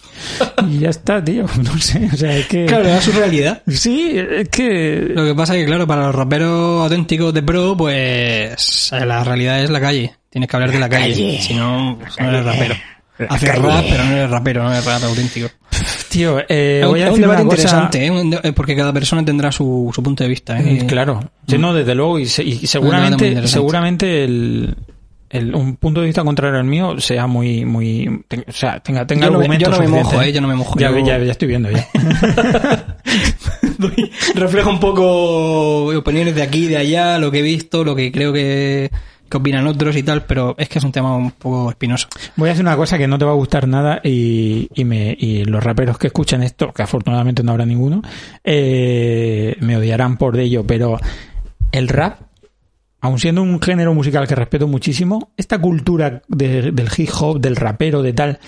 [0.69, 1.47] y ya está, tío.
[1.63, 2.67] No sé, o sea, es que...
[2.67, 5.13] claro era su realidad Sí, es que...
[5.15, 9.63] lo que pasa es que claro para los raperos auténticos de pro pues la realidad
[9.63, 11.41] es la calle tienes que hablar de la calle, calle.
[11.41, 12.75] si no no eres rapero
[13.29, 15.49] haces rap pero no eres rapero no eres rap auténtico
[16.13, 17.63] Tío, eh, voy a un decir debate una cosa...
[17.63, 18.11] interesante, ¿eh?
[18.11, 20.61] Un de- eh, porque cada persona tendrá su, su punto de vista.
[20.61, 20.83] ¿eh?
[20.83, 23.49] Mm, Claro, Sí, no, desde luego, y, se- y seguramente, interesante.
[23.49, 24.77] seguramente el,
[25.31, 28.07] el- un punto de vista contrario al mío sea muy, muy,
[28.47, 30.55] o sea, tenga, tenga Yo no argumentos yo no me mojo, eh, yo no me
[30.55, 31.89] mojo, Ya, yo- ya, ya estoy viendo ya.
[34.35, 38.33] Refleja un poco opiniones de aquí, de allá, lo que he visto, lo que creo
[38.33, 38.91] que,
[39.33, 42.07] que opinan otros y tal, pero es que es un tema un poco espinoso.
[42.37, 45.17] Voy a hacer una cosa que no te va a gustar nada y, y, me,
[45.19, 48.03] y los raperos que escuchen esto, que afortunadamente no habrá ninguno,
[48.45, 50.99] eh, me odiarán por ello, pero
[51.73, 52.21] el rap,
[53.01, 57.57] aun siendo un género musical que respeto muchísimo, esta cultura de- del hip hop, del
[57.57, 58.39] rapero, de tal,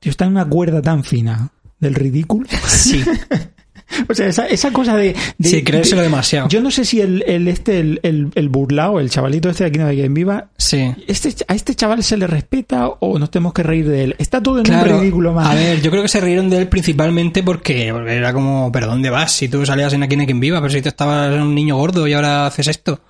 [0.00, 2.48] está en una cuerda tan fina del ridículo.
[2.66, 3.04] Sí,
[4.08, 5.14] O sea, esa, esa cosa de...
[5.38, 6.48] de- sí creérselo de- demasiado.
[6.48, 9.68] Yo no sé si el, el este, el, el, el burlao, el chavalito este de
[9.70, 10.92] aquí no hay quien viva, Sí.
[11.06, 14.16] este, a este chaval se le respeta o nos tenemos que reír de él.
[14.18, 15.48] Está todo en Claro, un ridículo más.
[15.50, 19.10] a ver, yo creo que se rieron de él principalmente porque era como, ¿pero dónde
[19.10, 19.32] vas?
[19.32, 22.06] Si tú salías en Aquí hay quien viva, pero si tú estabas un niño gordo
[22.08, 23.00] y ahora haces esto.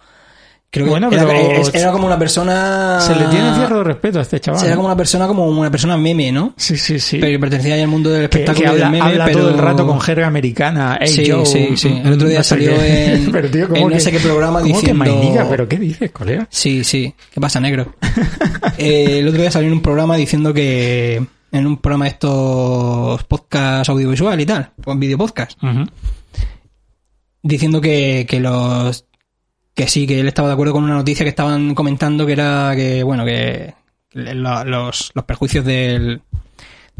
[0.73, 3.01] Creo que Bueno, era, pero era como una persona...
[3.01, 4.64] se le tiene cierto respeto a este chaval.
[4.64, 6.55] Era como una persona como una persona meme, ¿no?
[6.57, 7.18] Sí, sí, sí.
[7.18, 9.39] Pero que pertenecía al mundo del que, espectáculo que y del habla, meme, habla pero...
[9.41, 10.97] todo el rato con jerga americana.
[11.01, 12.01] Hey, Sí, yo, sí, sí.
[12.05, 13.14] El otro día no salió qué.
[13.14, 15.49] en- Pero, tío, ¿cómo en no que- sé qué programa ¿cómo que diciendo- mainilla?
[15.51, 16.47] ¿Pero qué dices, colega?
[16.51, 17.12] Sí, sí.
[17.35, 17.95] ¿Qué pasa, negro?
[18.79, 21.21] Eh, el otro día salió en un programa diciendo que...
[21.53, 25.59] En un programa de estos podcast audiovisual y tal, con video podcast,
[27.43, 29.07] diciendo que, que los
[29.75, 32.73] que sí, que él estaba de acuerdo con una noticia que estaban comentando que era
[32.77, 33.75] que, bueno, que
[34.12, 36.23] lo- los, los perjuicios del,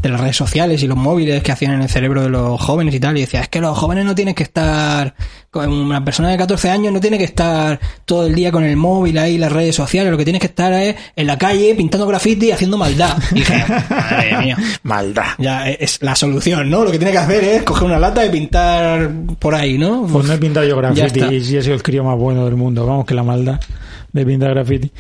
[0.03, 2.95] de las redes sociales y los móviles que hacían en el cerebro de los jóvenes
[2.95, 5.15] y tal, y decía, es que los jóvenes no tienen que estar,
[5.51, 8.77] con una persona de 14 años no tiene que estar todo el día con el
[8.77, 12.07] móvil ahí, las redes sociales, lo que tienes que estar es en la calle pintando
[12.07, 13.19] graffiti y haciendo maldad.
[13.33, 14.57] Y dije, madre mía.
[14.83, 15.35] Maldad.
[15.39, 16.85] Ya es la solución, ¿no?
[16.85, 20.07] Lo que tiene que hacer es coger una lata y pintar por ahí, ¿no?
[20.11, 22.57] Pues no he pintado yo graffiti y sí he sido el crío más bueno del
[22.57, 22.87] mundo.
[22.87, 23.61] Vamos, que la maldad
[24.13, 24.91] de pintar graffiti.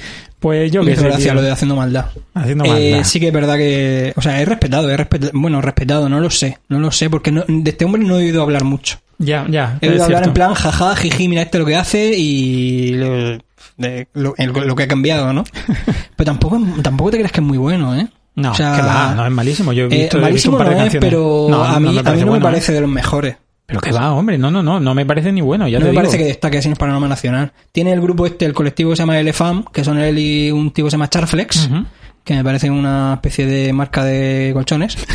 [0.40, 1.34] Pues yo Me que sé, gracia tío.
[1.34, 2.06] lo de haciendo maldad.
[2.34, 3.04] Haciendo Eh, maldad.
[3.04, 4.12] sí que es verdad que...
[4.16, 5.30] O sea, he respetado, he respetado...
[5.34, 6.58] Bueno, respetado, no lo sé.
[6.68, 8.98] No lo sé, porque no- de este hombre no he oído hablar mucho.
[9.18, 9.76] Ya, ya.
[9.82, 10.28] He es oído hablar cierto.
[10.30, 12.92] en plan, jaja, jiji, mira este lo que hace y...
[12.94, 13.38] Lo,
[13.76, 15.44] de- lo- el- lo que ha cambiado, ¿no?
[16.16, 18.08] Pero tampoco, tampoco te creas que es muy bueno, ¿eh?
[18.36, 19.72] No, O sea, que va, no es malísimo.
[19.74, 21.10] Yo he eh, visto, he visto malísimo un par de no es, canciones.
[21.10, 22.40] pero No, a mí, a mí no me bueno, ¿eh?
[22.40, 23.36] parece de los mejores.
[23.70, 25.86] Pero que va, hombre, no, no, no, no me parece ni bueno, ya no te
[25.86, 26.02] me digo.
[26.02, 27.52] parece que destaque así en el panorama nacional.
[27.72, 30.70] Tiene el grupo este, el colectivo que se llama Elefam, que son él y un
[30.72, 31.68] tipo que se llama Charflex,
[32.24, 34.96] que me parece una especie de marca de colchones.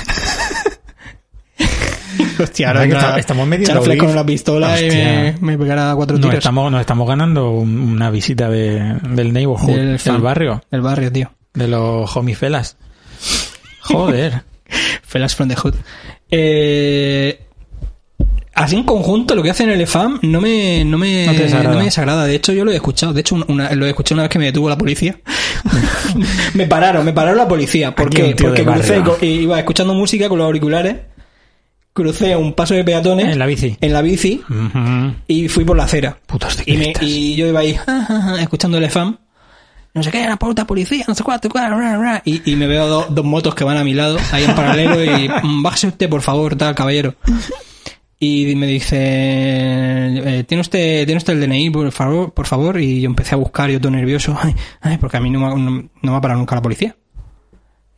[2.40, 5.36] Hostia, Ahora está- estamos medio Charflex con la pistola y Hostia.
[5.40, 6.38] me, me pegará cuatro Nos tiros.
[6.40, 11.32] estamos, nos estamos ganando un- una visita de, del neighborhood, Del barrio, Del barrio, tío.
[11.54, 12.78] de los homifelas.
[13.82, 14.44] Joder.
[15.04, 15.76] Fellas from the Hood.
[16.30, 17.45] Eh,
[18.56, 21.74] así en conjunto, lo que hacen el EFAM no me, no me, No te desagrada.
[21.74, 22.26] no me desagrada.
[22.26, 23.14] De hecho, yo lo he escuchado.
[23.14, 25.20] De hecho, una- lo he escuchado una vez que me detuvo la policía.
[26.54, 27.94] me pararon, me pararon la policía.
[27.96, 28.36] ¿Por Aquí qué?
[28.36, 30.96] Porque crucé, co- iba escuchando música con los auriculares,
[31.94, 33.78] crucé un paso de peatones En la bici.
[33.80, 34.42] en la bici
[35.28, 36.18] y fui por la acera.
[36.26, 37.78] Putos Y, me- y yo iba ahí
[38.40, 39.18] escuchando el EFAM.
[39.94, 41.48] No sé qué, la puta policía, no sé cuánto.
[42.26, 45.02] Y, y me veo do- dos motos que van a mi lado, ahí en paralelo,
[45.02, 47.16] y "Mm, bájese usted, por favor, tal, caballero.
[48.26, 52.34] Y me dice, eh, ¿tiene usted, ¿tiene usted el DNI, por favor?
[52.34, 52.80] Por favor?
[52.80, 55.62] Y yo empecé a buscar, yo todo nervioso, ay, ay, porque a mí no, me-
[55.62, 56.96] no, no me va a parar nunca la policía.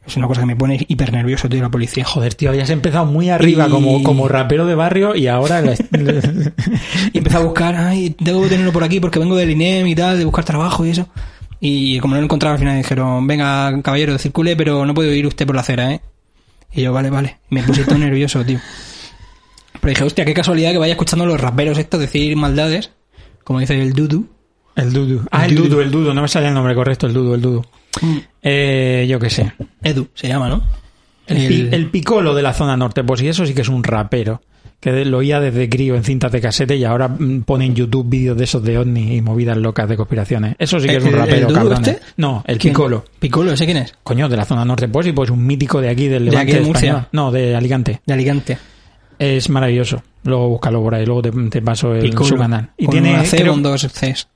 [0.05, 2.05] Es una cosa que me pone hiper nervioso, tío, la policía.
[2.05, 5.61] Joder, tío, habías empezado muy arriba Y- como, como rapero de barrio y ahora...
[5.61, 5.73] la-
[7.13, 10.17] Y empecé a buscar, ay, debo tenerlo por aquí porque vengo del INEM y tal,
[10.17, 11.07] de buscar trabajo y eso.
[11.59, 15.25] Y como no lo encontraba al final dijeron, venga, caballero, circule, pero no puede ir
[15.27, 16.01] usted por la acera, ¿eh?
[16.71, 17.37] Y yo, vale, vale.
[17.49, 18.59] Me puse todo nervioso, tío.
[19.81, 22.91] Pero dije, hostia, qué casualidad que vaya escuchando a los raperos estos decir maldades,
[23.43, 24.27] como dice el Dudu.
[24.75, 25.21] el dudu.
[25.31, 25.69] Ah, el El dudu.
[25.69, 26.13] dudu, el dudu.
[26.13, 27.65] No me sale el nombre correcto, el dudu, el dudu.
[28.41, 29.51] Eh, yo qué sé.
[29.83, 30.63] Edu, se llama, ¿no?
[31.27, 34.41] El, el picolo de la zona norte, pues y eso sí que es un rapero.
[34.79, 38.07] Que lo oía desde crío en cintas de casete y ahora mm, pone en YouTube
[38.07, 40.55] vídeos de esos de ovni y movidas locas de conspiraciones.
[40.59, 41.87] Eso sí que es un ¿El- el rapero, Dudu cabrones.
[41.87, 42.01] este?
[42.17, 42.73] No, el ¿Quién?
[42.73, 43.03] picolo.
[43.19, 43.95] Picolo, ¿ese quién es?
[44.03, 46.51] Coño, de la zona norte, pues y pues un mítico de aquí, del ¿De Levante
[46.51, 46.89] aquí de Murcia?
[46.89, 47.07] español.
[47.11, 48.01] No, de Alicante.
[48.05, 48.57] De Alicante.
[49.19, 50.01] Es maravilloso.
[50.23, 52.71] Luego búscalo por ahí, luego te, te paso el, su canal.
[52.77, 54.27] Y con tiene, una C creo, con dos Cs.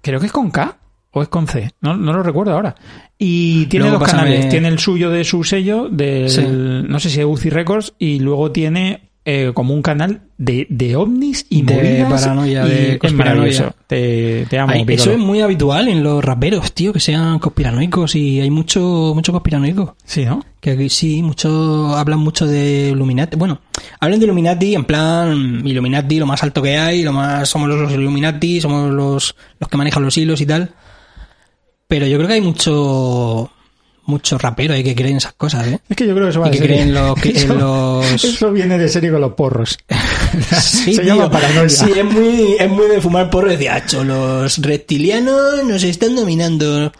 [0.00, 0.76] creo que es con K
[1.10, 2.74] o es con C, no, no lo recuerdo ahora.
[3.18, 6.44] Y tiene Luego dos pásame- canales, tiene el suyo de su sello, del, Sí.
[6.48, 10.96] no sé si es UCI Records, y luego tiene eh, como un canal de, de
[10.96, 13.74] ovnis y De movidas paranoia, y de es maravilloso.
[13.86, 18.40] Te, te amo, eso es muy habitual en los raperos, tío, que sean conspiranoicos y
[18.40, 19.96] hay mucho, mucho conspiranoico.
[20.04, 20.42] Sí, ¿no?
[20.60, 23.36] Que aquí sí, mucho, hablan mucho de Illuminati.
[23.36, 23.60] Bueno,
[24.00, 27.90] hablan de Illuminati en plan Illuminati, lo más alto que hay, lo más, somos los
[27.92, 30.70] Illuminati, somos los, los que manejan los hilos y tal.
[31.86, 33.50] Pero yo creo que hay mucho,
[34.04, 35.80] mucho rapero ahí que creen esas cosas, ¿eh?
[35.88, 36.76] Es que yo creo que eso va Y de que serie.
[36.76, 39.78] creen los- que- eso, los- eso viene de serie con los porros.
[40.60, 41.14] Sí, Se tío.
[41.14, 41.68] llama paranoia.
[41.70, 46.14] Sí, es muy, es muy de fumar porro y decir, "Acho, los reptilianos nos están
[46.14, 46.92] dominando.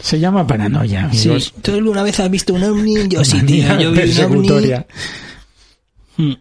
[0.00, 1.52] Se llama paranoia, Sí, amigos.
[1.60, 3.08] ¿tú alguna vez has visto un ovni?
[3.08, 4.72] Yo sí, tío, yo vi un ovni.
[6.18, 6.32] Hmm.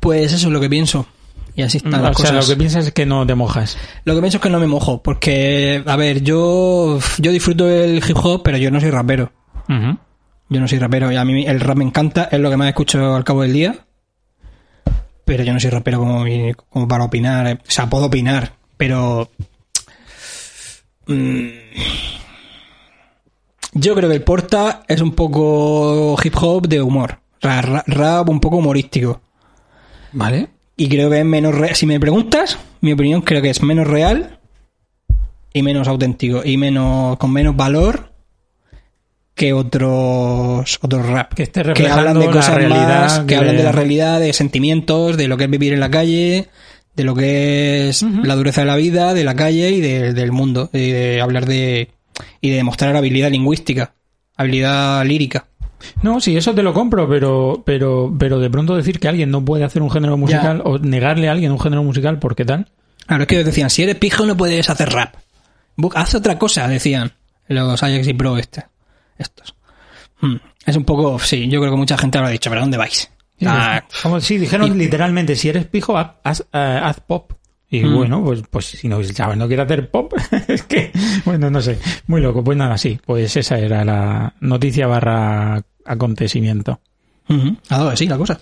[0.00, 1.06] Pues eso es lo que pienso.
[1.54, 2.48] Y así están O las sea, cosas.
[2.48, 3.78] lo que piensas es que no te mojas.
[4.04, 7.96] Lo que pienso es que no me mojo, porque, a ver, yo, yo disfruto del
[8.06, 9.32] hip hop, pero yo no soy rapero.
[10.48, 12.68] Yo no soy rapero y a mí el rap me encanta, es lo que más
[12.68, 13.86] escucho al cabo del día.
[15.24, 16.24] Pero yo no soy rapero como,
[16.68, 17.46] como para opinar.
[17.48, 17.58] eh.
[17.66, 19.28] O sea, puedo opinar, pero...
[21.06, 21.48] mm,
[23.72, 27.18] yo creo que el Porta es un poco hip hop de humor.
[27.40, 29.20] Ra- ra- Rap un poco humorístico.
[30.12, 30.48] Vale.
[30.76, 31.74] Y creo que es menos real.
[31.74, 34.38] Si me preguntas, mi opinión creo que es menos real
[35.52, 38.12] y menos auténtico y menos con menos valor
[39.34, 43.36] que otros otros rap Que esté que hablan de la cosas realidad más, que que-
[43.36, 46.48] hablan de la realidad, de sentimientos, de lo que es vivir en la calle,
[46.94, 50.32] de lo que es la dureza de la vida, de la calle y de- del
[50.32, 51.90] mundo, y de hablar de
[52.40, 53.92] y de demostrar habilidad lingüística,
[54.36, 55.46] habilidad lírica.
[56.02, 59.44] No, sí, eso te lo compro, pero, pero, pero de pronto decir que alguien no
[59.44, 62.68] puede hacer un género musical o negarle a alguien un género musical, ¿por qué tal?
[63.06, 65.14] Claro, es que decían, si eres pijo no puedes hacer rap.
[65.94, 67.12] Haz otra cosa, decían
[67.48, 68.64] los Ajax y Pro este,
[69.18, 69.54] estos.
[70.20, 70.36] Hmm.
[70.64, 73.10] Es un poco, sí, yo creo que mucha gente habrá dicho, pero ¿dónde vais?
[73.44, 77.32] Ah, Como si dijeron literalmente, si eres pijo, haz, haz, eh, haz pop.
[77.70, 77.96] Y Mm.
[77.96, 80.12] bueno, pues, pues si no, el chaval no quiere hacer pop,
[80.48, 80.92] es que,
[81.24, 82.44] bueno, no sé, muy loco.
[82.44, 86.80] Pues nada, sí, pues esa era la noticia barra acontecimiento.
[87.28, 88.38] ha dado de sí la cosa.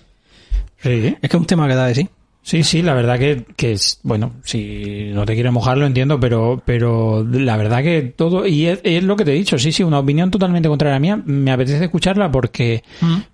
[0.82, 0.90] Sí,
[1.22, 2.08] Es que es un tema que da de sí.
[2.44, 6.20] Sí, sí, la verdad que, que es, bueno, si no te quieres mojar lo entiendo,
[6.20, 9.72] pero, pero la verdad que todo, y es, es lo que te he dicho, sí,
[9.72, 12.84] sí, una opinión totalmente contraria a mía, me apetece escucharla porque,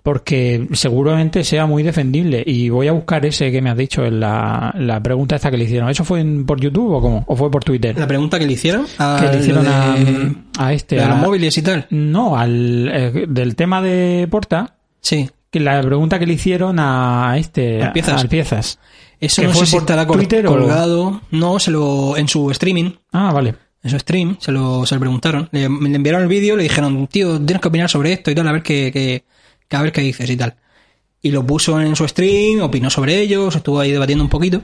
[0.02, 4.20] porque seguramente sea muy defendible y voy a buscar ese que me has dicho en
[4.20, 5.90] la, la pregunta esta que le hicieron.
[5.90, 7.24] ¿Eso fue en- por YouTube o cómo?
[7.26, 7.98] ¿O fue por Twitter?
[7.98, 9.96] La pregunta que le hicieron a, que le hicieron a,
[10.58, 11.86] a este, a- los móviles y tal.
[11.90, 15.28] no, al, eh, del tema de Porta, Sí.
[15.51, 18.20] Que la pregunta que le hicieron a este, Al Piezas.
[18.22, 18.78] al Piezas.
[19.20, 21.20] Eso ¿Que no fue sé si por estará col- Twitter o- colgado.
[21.30, 23.55] No, se lo, en su streaming, Ah, vale.
[23.82, 25.48] en su stream, se lo, se lo preguntaron.
[25.53, 28.48] Le, le enviaron el vídeo, le dijeron, tío, tienes que opinar sobre esto y tal,
[28.48, 29.24] a ver qué, qué-
[29.76, 30.55] a ver qué dices y tal.
[31.22, 34.62] Y lo puso en su stream, opinó sobre ello, se estuvo ahí debatiendo un poquito.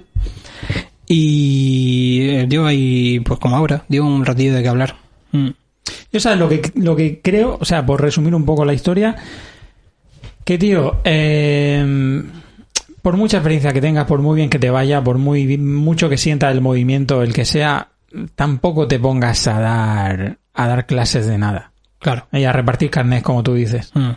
[1.07, 4.97] Y eh, dio ahí, pues como ahora, dio un ratillo de qué hablar.
[5.33, 5.49] Mm.
[6.13, 9.17] Yo sabes lo que, lo que creo, o sea, por resumir un poco la historia,
[10.47, 12.23] que tío, eh,
[13.03, 16.17] por mucha experiencia que tengas, por muy bien que te vaya, por muy mucho que
[16.17, 17.89] sienta el movimiento, el que sea,
[18.37, 21.73] tampoco te pongas a dar a dar clases de nada.
[21.99, 22.29] Claro.
[22.33, 23.91] Y a repartir carnet, como tú dices.
[23.95, 24.11] Mm.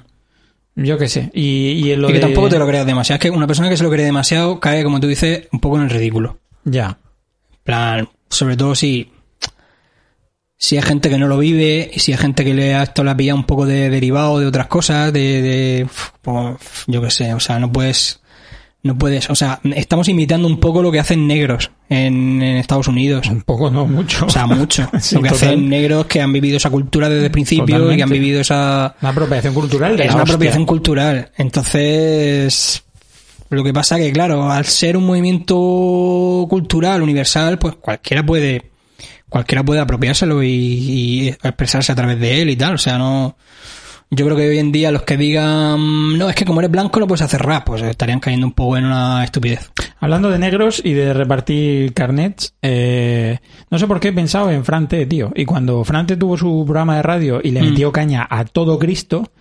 [0.84, 1.32] Yo qué sé.
[1.34, 3.16] Y, y en lo y que de- tampoco te lo creas demasiado.
[3.18, 5.78] Es que una persona que se lo cree demasiado cae, como tú dices, un poco
[5.78, 6.38] en el ridículo.
[6.64, 6.98] Ya.
[7.52, 9.12] En plan, sobre todo si
[10.62, 13.04] si hay gente que no lo vive y si hay gente que le ha esto
[13.06, 15.88] le ha pillado un poco de derivado de otras cosas de, de
[16.22, 16.58] pues,
[16.88, 18.20] yo qué sé o sea no puedes
[18.84, 22.88] no puedes o sea estamos imitando un poco lo que hacen negros en, en Estados
[22.90, 24.26] Unidos Un poco, no mucho.
[24.26, 25.48] o sea mucho Sí, lo que total.
[25.50, 28.96] hacen negros que han vivido esa cultura desde el principio y que han vivido esa
[29.02, 30.34] Una apropiación cultural de es la una hostia.
[30.36, 31.32] apropiación cultural.
[31.38, 32.84] Entonces,
[33.50, 38.69] lo que pasa que, claro, al ser un movimiento cultural universal, pues cualquiera puede,
[39.30, 42.76] cualquiera puede apropiárselo y, y expresarse a través de él y tal.
[42.76, 43.38] O sea, no.
[44.12, 47.00] Yo creo que hoy en día los que digan, no, es que como eres blanco
[47.00, 49.70] no puedes hacer rap, pues estarían cayendo un poco en una estupidez.
[50.00, 53.38] Hablando de negros y de repartir carnets, eh,
[53.70, 55.32] no sé por qué he pensado en Frante, tío.
[55.36, 57.66] Y cuando Frante tuvo su programa de radio y le Mm.
[57.66, 59.32] metió caña a todo Cristo,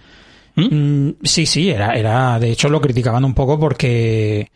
[0.57, 0.74] ¿Mm?
[1.09, 4.51] mm, sí, sí, era, era, de hecho lo criticaban un poco porque,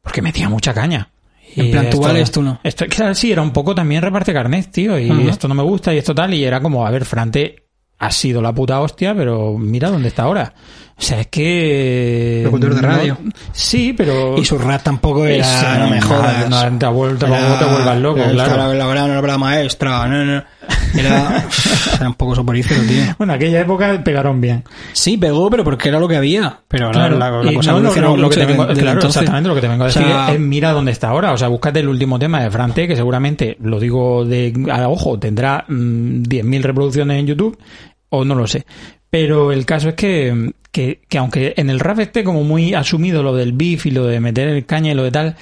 [0.00, 1.10] porque metía mucha caña.
[1.56, 2.60] En plan, tú esto- vales, tú no.
[2.62, 4.98] Esto, claro, sí, era un poco también reparte carnet, tío.
[4.98, 6.34] Y esto no me gusta y esto tal.
[6.34, 7.64] Y era como, a ver, Frante
[7.98, 10.54] ha sido la puta hostia, pero mira dónde está ahora.
[10.98, 12.40] O sea, es que...
[12.44, 13.18] Locutor de no- radio.
[13.52, 14.36] sí, pero...
[14.36, 16.50] Y su rap tampoco era, Esa, no me jodas.
[16.50, 18.74] no, te vuel- tampoco Era- te vuelvas loco, era claro.
[18.74, 18.88] La,
[19.20, 20.42] obra maestra, no, no.
[20.96, 21.46] Era,
[21.96, 23.02] era un poco soporífero, tío.
[23.16, 24.64] Bueno, aquella época pegaron bien.
[24.92, 26.58] Sí, pegó, pero porque era lo que había.
[26.66, 28.82] Pero ahora Claro, la, cosa no, lo, evolucionó lo- lo que te vengo, desde- desde
[28.82, 29.22] claro, entonces.
[29.22, 31.32] exactamente lo que te vengo a O decir sea, es mira dónde está ahora.
[31.32, 35.16] O sea, búscate el último tema de Frante, que seguramente, lo digo de a ojo,
[35.16, 37.56] tendrá mm, 10.000 reproducciones en YouTube,
[38.10, 38.66] o no lo sé.
[39.10, 43.22] Pero el caso es que, que, que aunque en el rap esté como muy asumido
[43.22, 45.36] lo del beef y lo de meter el caña y lo de tal,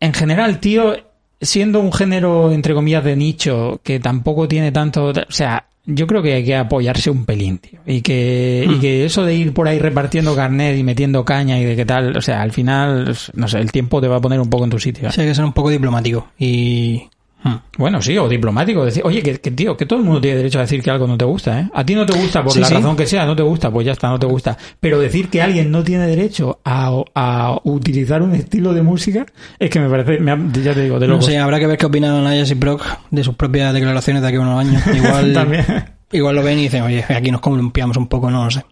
[0.00, 0.96] en general, tío,
[1.40, 5.06] siendo un género, entre comillas, de nicho, que tampoco tiene tanto...
[5.06, 7.80] O sea, yo creo que hay que apoyarse un pelín, tío.
[7.86, 11.64] Y que, y que eso de ir por ahí repartiendo carnet y metiendo caña y
[11.64, 14.40] de qué tal, o sea, al final, no sé, el tiempo te va a poner
[14.40, 15.08] un poco en tu sitio.
[15.08, 15.12] ¿eh?
[15.12, 16.28] Sí, hay que ser un poco diplomático.
[16.38, 17.08] Y.
[17.46, 17.56] Hmm.
[17.76, 18.84] Bueno, sí, o diplomático.
[18.86, 21.06] Decir, oye, que, que, tío, que todo el mundo tiene derecho a decir que algo
[21.06, 21.68] no te gusta, ¿eh?
[21.74, 22.74] A ti no te gusta por Sí, la sí.
[22.74, 24.56] razón que sea, no te gusta, pues ya está, no te gusta.
[24.80, 29.26] Pero decir que alguien no tiene derecho a, a utilizar un estilo de música
[29.58, 31.26] es que me parece, me ha- ya te digo, de No loco.
[31.26, 34.38] sé, habrá que ver qué opinan Ayas y Brock de sus propias declaraciones de aquí
[34.38, 34.82] a unos años.
[34.96, 35.64] Igual, También.
[36.12, 38.64] igual lo ven y dicen, oye, aquí nos columpiamos un poco, no lo sé.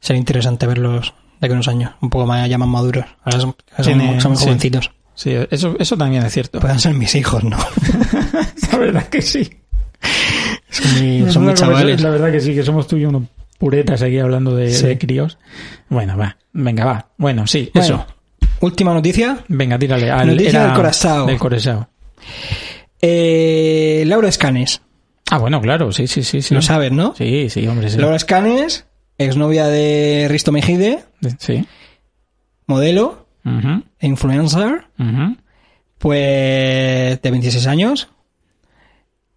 [0.00, 3.06] Sería interesante verlos de aquí a unos años, un poco más ya más maduros.
[3.24, 4.90] Ahora son, son, son jovencitos.
[5.20, 6.60] Sí, eso, eso también es cierto.
[6.60, 7.58] Puedan ser mis hijos, ¿no?
[8.72, 9.50] La verdad que sí.
[10.70, 12.00] Son una conversación- chavales.
[12.00, 13.24] La verdad que sí, que somos tú y unos
[13.58, 14.86] puretas aquí hablando de, Sí.
[14.86, 15.36] de críos.
[15.90, 16.38] Bueno, va.
[16.54, 17.08] Venga, va.
[17.18, 18.06] Bueno, sí, Bueno, eso.
[18.60, 19.44] Última noticia.
[19.48, 20.10] Venga, tírale.
[20.10, 21.26] Al, Noticia del Corazao.
[21.26, 21.90] Del Corazao.
[23.02, 24.80] Eh, Laura Escanes.
[25.30, 26.40] Ah, bueno, claro, sí, sí, sí.
[26.40, 26.54] sí.
[26.54, 27.14] Lo sabes, ¿no?
[27.14, 27.98] Sí, sí, hombre, sí.
[27.98, 28.86] Laura Escanes,
[29.18, 31.04] exnovia de Risto Mejide,
[31.38, 31.66] Sí.
[32.66, 34.84] modelo E influencer,
[35.98, 38.08] pues de 26 años.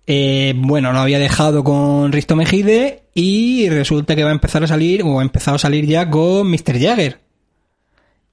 [0.05, 4.67] Eh, bueno, lo había dejado con Risto Mejide y resulta que va a empezar a
[4.67, 6.77] salir, o ha empezado a salir ya con Mr.
[6.79, 7.19] Jagger,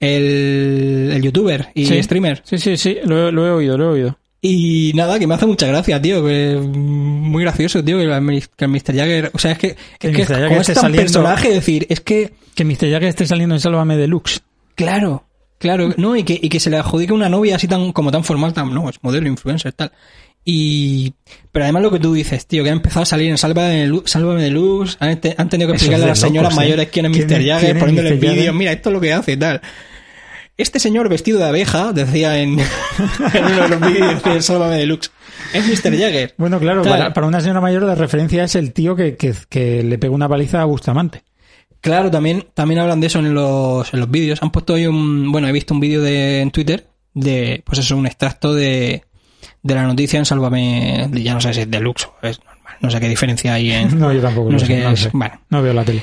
[0.01, 2.03] el, el youtuber y Sí.
[2.03, 2.41] streamer.
[2.45, 4.19] Sí, sí, sí, lo, he- lo he oído, lo he oído.
[4.43, 6.25] Y nada, que me hace mucha gracia, tío.
[6.25, 8.97] Que, mm, muy gracioso, tío, que el, que el Mr.
[8.97, 9.31] Jagger.
[9.35, 12.01] O sea, es que, Que es que como es tan saliendo- personaje, es decir, es
[12.01, 12.91] que, Que Mr.
[12.91, 14.41] Jagger esté saliendo en Sálvame Deluxe.
[14.75, 15.25] claro,
[15.61, 18.25] claro, no, y que, y que se le adjudique una novia así tan, como tan
[18.25, 19.93] formal, tan, no, es modelo, influencer, tal.
[20.45, 21.13] Y,
[21.53, 23.87] pero además lo que tú dices, tío, que ha empezado a salir en Sálvame de
[23.87, 26.67] Luz, Sálvame de Luz han, te- han tenido que explicarle a las señoras locos, ¿eh?
[26.67, 27.47] mayores quién es ¿Quién Mr.
[27.47, 29.61] Jagger, poniéndole vídeos, mira, esto es lo que hace, tal.
[30.57, 32.59] Este señor vestido de abeja, decía en,
[33.35, 35.11] en uno de los vídeos de Sálvame Deluxe,
[35.53, 35.97] es Mr.
[35.99, 36.35] Jagger.
[36.39, 36.99] Bueno, claro, Claro.
[36.99, 40.15] Para, para una señora mayor de referencia es el tío que, que, que le pegó
[40.15, 41.23] una paliza a Bustamante.
[41.81, 44.43] Claro, también, también hablan de eso en los, en los vídeos.
[44.43, 47.97] Han puesto hoy un, bueno, he visto un vídeo de, en Twitter de, pues eso,
[47.97, 49.05] un extracto de,
[49.63, 52.91] de la noticia en Sálvame, ya no sé si es deluxe o es normal, no
[52.91, 54.51] sé qué diferencia hay en, No, yo tampoco.
[54.51, 55.01] no sé qué no es.
[55.01, 55.11] sé.
[55.13, 55.41] Bueno.
[55.49, 56.03] No veo la tele.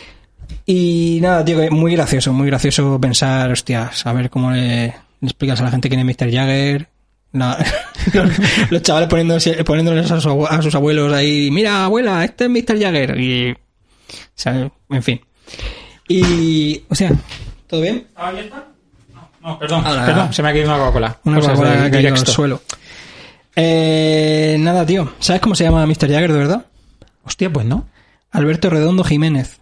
[0.65, 4.93] Y nada, tío, que muy gracioso, muy gracioso pensar, hostias, a ver cómo le, le
[5.21, 6.31] explicas a la gente quién es Mr.
[6.31, 6.89] Jagger.
[7.33, 7.63] Nada.
[8.13, 8.31] los,
[8.71, 12.79] los chavales poniéndose, poniéndoles a, su a sus abuelos ahí, mira, abuela, este es Mr.
[12.79, 13.19] Jagger.
[13.19, 13.55] Y, o
[14.35, 15.21] sea, en fin.
[16.07, 17.11] Y, o sea,
[17.67, 18.07] ¿todo bien?
[18.15, 18.67] ¿Ah, ya está?
[19.41, 21.19] No, perdón, Ahora- perdón, se me ha caído una Coca-Cola.
[21.23, 22.61] Una Coca-Cola que al suelo.
[23.55, 25.13] Eh, nada, tío.
[25.19, 26.09] ¿Sabes cómo se llama Mr.
[26.09, 26.65] Jagger de verdad?
[27.23, 27.87] Hostia, pues no.
[28.31, 29.59] Alberto Redondo Jiménez.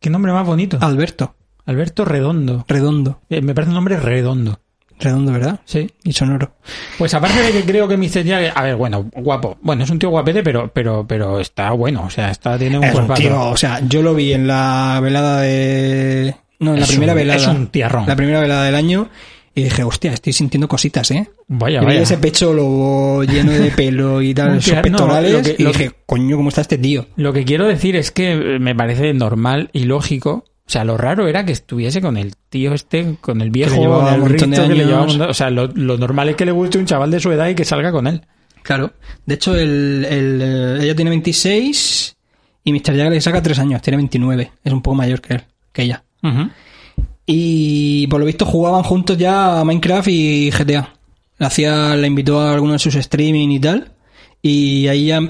[0.00, 0.78] Qué nombre más bonito.
[0.80, 1.34] Alberto.
[1.66, 2.64] Alberto Redondo.
[2.68, 3.20] Redondo.
[3.30, 4.60] Eh, me parece un nombre redondo.
[5.04, 5.60] Redondo, ¿verdad?
[5.64, 5.88] Sí.
[6.02, 6.54] Y sonoro.
[6.98, 8.24] Pues aparte de que creo que Mr.
[8.26, 8.52] Jagger...
[8.54, 9.56] A ver, bueno, guapo.
[9.62, 12.04] Bueno, es un tío guapete, pero, pero, pero está bueno.
[12.06, 13.22] O sea, está, tiene un Es un cuerpazo.
[13.22, 16.34] tío, o sea, yo lo vi en la velada de...
[16.60, 17.38] No, en la primera un- velada.
[17.40, 18.04] es un tierrón.
[18.06, 19.08] La primera velada del año.
[19.56, 21.28] Y dije, hostia, estoy sintiendo cositas, ¿eh?
[21.46, 22.00] Vaya, Y vaya.
[22.02, 25.46] ese pecho lobo lleno de pelo y tal, no, pectorales.
[25.48, 27.06] que- y dije, coño, ¿cómo está este tío?
[27.14, 30.44] Lo que quiero decir es que me parece normal y lógico.
[30.66, 33.76] O sea, lo raro era que estuviese con el tío este, con el viejo, Que
[33.76, 34.86] le llevaba con el un montón de Risto, que le años.
[34.86, 37.20] llevaba un montón- O sea, lo, lo normal es que le guste un chaval de
[37.20, 38.22] su edad y que salga con él.
[38.62, 38.92] Claro.
[39.26, 42.16] De hecho, el, el, eh, ella tiene 26
[42.64, 42.80] y Mr.
[42.86, 44.52] Jagger le saca 3 años, tiene 29.
[44.64, 46.02] Es un poco mayor que él, que ella.
[47.26, 50.94] Y por lo visto jugaban juntos ya a Minecraft y GTA.
[51.38, 53.92] Le hacía, le invitó a alguno de sus streaming y tal.
[54.42, 55.20] Y ahí ya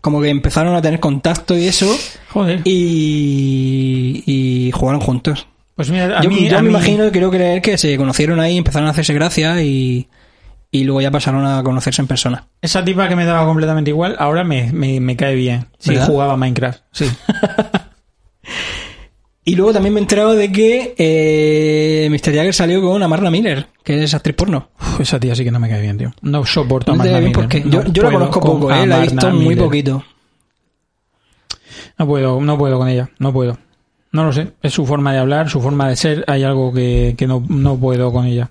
[0.00, 1.86] como que empezaron a tener contacto y eso.
[2.32, 2.60] Joder.
[2.64, 5.46] Y, y jugaron juntos.
[5.74, 7.96] Pues mira, a yo mí, yo a me mí- imagino y creo creer que se
[7.96, 10.08] conocieron ahí, empezaron a hacerse gracia y,
[10.70, 12.46] y luego ya pasaron a conocerse en persona.
[12.60, 15.66] esa tipa que me daba completamente igual, ahora me, me, me cae bien.
[15.86, 16.06] ¿Verdad?
[16.06, 16.80] jugaba Minecraft.
[16.92, 17.06] Sí.
[19.44, 22.32] Y luego también me he enterado de que eh, Mr.
[22.32, 24.68] Jagger salió con Amarna Miller, que es actriz porno.
[24.80, 26.12] Uf, esa tía sí que no me cae bien, tío.
[26.22, 27.60] No soporto a No te Marna ve bien Miller.
[27.60, 30.04] porque No yo, yo la conozco con poco, eh, la he Amarna visto muy poquito.
[31.98, 33.58] No puedo, no puedo con ella, no puedo.
[34.12, 37.14] No lo sé, es su forma de hablar, su forma de ser, hay algo que,
[37.16, 38.50] que no, no puedo con ella.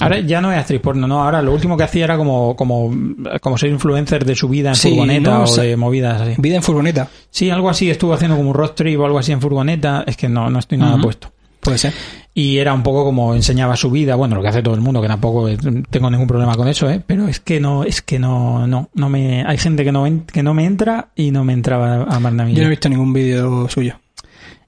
[0.00, 1.24] Ahora ya no es actriz porno, no.
[1.24, 2.94] Ahora lo último que hacía era como, como,
[3.40, 6.34] como ser influencer de su vida en Sí, furgoneta no, o sea, de movidas así.
[6.38, 7.08] Vida en furgoneta.
[7.30, 7.90] Sí, algo así.
[7.90, 10.04] Estuvo haciendo como un road trip o algo así en furgoneta.
[10.06, 11.32] Es que no, no estoy nada puesto.
[11.60, 11.92] Puede ser.
[12.34, 15.02] Y era un poco como enseñaba su vida, bueno, lo que hace todo el mundo,
[15.02, 15.58] que tampoco eh,
[15.90, 17.02] tengo ningún problema con eso, ¿eh?
[17.04, 20.42] Pero es que no, es que no, no, no me, hay gente que no, que
[20.44, 23.68] no me entra y no me entraba a Marna Yo no he visto ningún vídeo
[23.68, 23.98] suyo.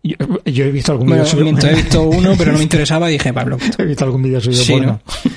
[0.02, 0.16] Yo,
[0.46, 1.44] yo he visto algún Bueno, vídeo suyo.
[1.44, 3.56] miento, he visto uno, pero no me interesaba y dije, Pablo.
[3.78, 4.86] he visto algún vídeo suyo Sí, porno.
[4.86, 5.00] ¿no?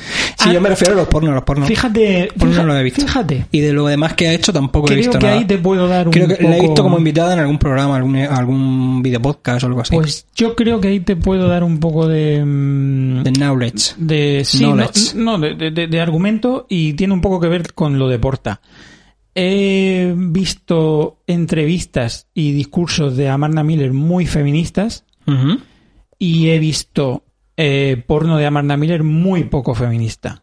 [0.44, 1.68] Sí, yo me refiero a los pornos, los pornos.
[1.68, 3.02] Fíjate, Porno fíjate, no lo he visto.
[3.02, 3.46] fíjate.
[3.52, 5.38] Y de lo demás que ha hecho tampoco he Creo visto que nada.
[5.40, 7.58] ahí te puedo dar un Creo que la he poco- visto como invitada en algún
[7.58, 9.94] programa, algún, algún video podcast o algo así.
[9.96, 12.44] Pues yo creo que ahí te puedo dar un poco de...
[12.46, 13.94] mm, The knowledge.
[13.98, 15.16] de sí, Knowledge.
[15.16, 18.20] no, de, de- de- de argumento y tiene un poco que ver con lo de
[18.20, 18.62] Porta.
[19.36, 25.06] He visto entrevistas y discursos de Amarna Miller muy feministas
[26.20, 27.24] y he visto
[27.58, 30.42] eh, porno de Amarna Miller muy poco feminista.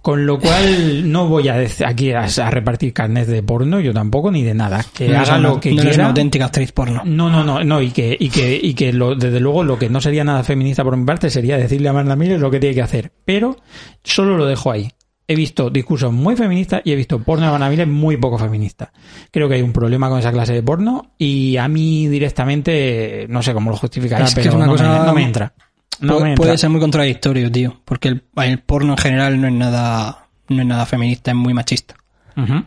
[0.00, 4.30] Con lo cual no voy a aquí a, a repartir carnet de porno, yo tampoco,
[4.30, 4.82] ni de nada.
[4.94, 5.96] Que no haga una- lo que no quiera.
[5.96, 7.02] una auténtica actriz porno.
[7.04, 9.90] No, no, no, no, y que, y que, y que lo, desde luego lo que
[9.90, 12.76] no sería nada feminista por mi parte sería decirle a Amanda Miller lo que tiene
[12.76, 13.12] que hacer.
[13.24, 13.56] Pero
[14.04, 14.88] solo lo dejo ahí.
[15.30, 18.90] He visto discursos muy feministas y he visto porno de Amanda Miller muy poco feminista.
[19.30, 23.42] Creo que hay un problema con esa clase de porno y a mí directamente no
[23.42, 25.52] sé cómo lo justificará, Es pero es una no, cosa- me, no me entra.
[26.00, 27.80] No puede ser muy contradictorio, tío.
[27.84, 31.54] Porque el, el porno en general no es nada, no es nada feminista, es muy
[31.54, 31.94] machista.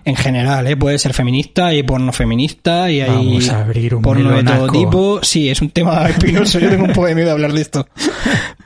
[0.03, 0.76] En general, ¿eh?
[0.76, 4.67] puede ser feminista y porno feminista y hay Vamos a abrir un porno de todo
[4.67, 5.19] tipo.
[5.24, 6.59] Sí, es un tema espinoso.
[6.59, 7.88] Yo tengo un poco de miedo de hablar de esto.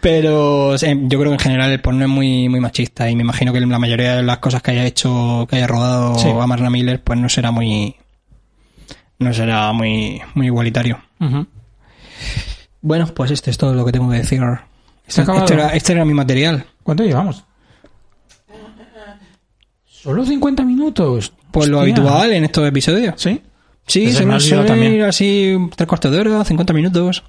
[0.01, 3.15] Pero o sea, yo creo que en general el porno es muy, muy machista y
[3.15, 6.27] me imagino que la mayoría de las cosas que haya hecho, que haya rodado Sí.
[6.27, 7.95] a Marna Miller, pues no será muy,
[9.19, 10.99] no será muy, muy igualitario.
[12.86, 14.39] Bueno, pues este es todo lo que tengo que decir.
[15.07, 15.23] Este
[15.53, 16.63] era, este era mi material.
[16.83, 17.43] ¿Cuánto llevamos?
[19.86, 21.33] Solo 50 minutos.
[21.51, 21.95] Pues lo Hostia.
[21.95, 23.15] habitual en estos episodios.
[23.17, 23.41] ¿Sí?
[23.88, 24.93] Sí, se me ha nos olvidado suele también.
[24.93, 27.23] ir así tres cuartos de hora, 50 minutos.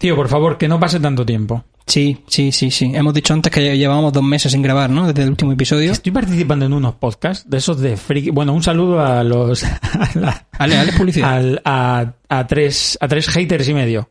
[0.00, 1.64] Tío, por favor, que no pase tanto tiempo.
[1.86, 2.90] Sí, sí, sí, sí.
[2.94, 5.06] Hemos dicho antes que llevábamos dos meses sin grabar, ¿no?
[5.06, 5.92] Desde el último episodio.
[5.92, 8.30] Estoy participando en unos podcasts de esos de friki.
[8.30, 9.62] Bueno, un saludo a los.
[9.92, 11.32] a, la- Ale, ale, publicidad.
[11.32, 14.08] al- a, a tres, a tres haters y medio.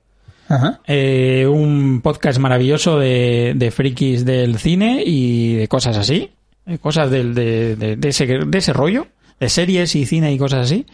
[0.50, 0.82] Ajá.
[0.88, 6.32] Eh, un podcast maravilloso de, de frikis del cine y de cosas así.
[6.66, 9.08] eh, Cosas del, de, de, de ese, de ese rollo.
[9.40, 10.86] De series y cine y cosas así.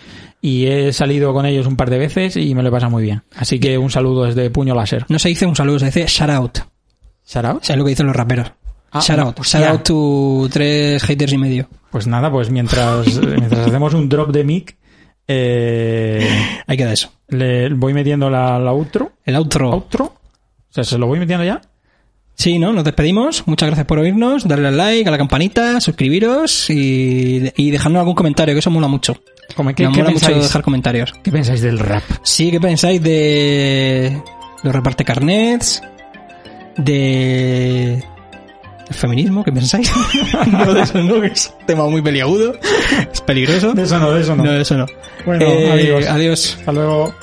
[0.41, 3.03] Y he salido con ellos un par de veces y me lo he pasado muy
[3.03, 3.21] bien.
[3.35, 5.05] Así que un saludo desde Puño Láser.
[5.09, 6.57] No se dice un saludo, se dice shout out.
[7.27, 7.61] ¿Shout out?
[7.61, 8.51] O sea, es lo que dicen los raperos.
[8.91, 9.39] Ah, shout out.
[9.43, 11.69] Shout out to tres haters y medio.
[11.91, 14.77] Pues nada, pues mientras, mientras hacemos un drop de mic,
[15.29, 16.27] eh,
[16.67, 17.11] Hay que dar eso.
[17.29, 19.13] le voy metiendo la, la outro.
[19.23, 19.71] El outro.
[19.71, 20.05] ¿Outro?
[20.05, 21.61] O sea, ¿se lo voy metiendo ya?
[22.35, 22.73] Sí, ¿no?
[22.73, 23.45] Nos despedimos.
[23.47, 24.47] Muchas gracias por oírnos.
[24.47, 28.87] Darle al like, a la campanita, suscribiros y, y dejarnos algún comentario, que eso mola
[28.87, 29.21] mucho.
[29.55, 31.13] Como, ¿qué, Nos qué mola mucho pensáis, dejar comentarios.
[31.23, 32.03] ¿Qué pensáis del rap?
[32.23, 34.21] Sí, ¿qué pensáis de
[34.63, 35.81] los reparte carnets?
[36.77, 38.03] De
[38.91, 39.91] feminismo, ¿qué pensáis?
[40.51, 42.53] no, de eso no, que es un tema muy peliagudo,
[43.11, 43.73] es peligroso.
[43.73, 44.43] De eso no, de eso no.
[44.43, 44.85] No, de eso no.
[45.25, 46.05] Bueno, Eh, amigos.
[46.07, 46.55] Adiós.
[46.59, 47.13] Hasta luego.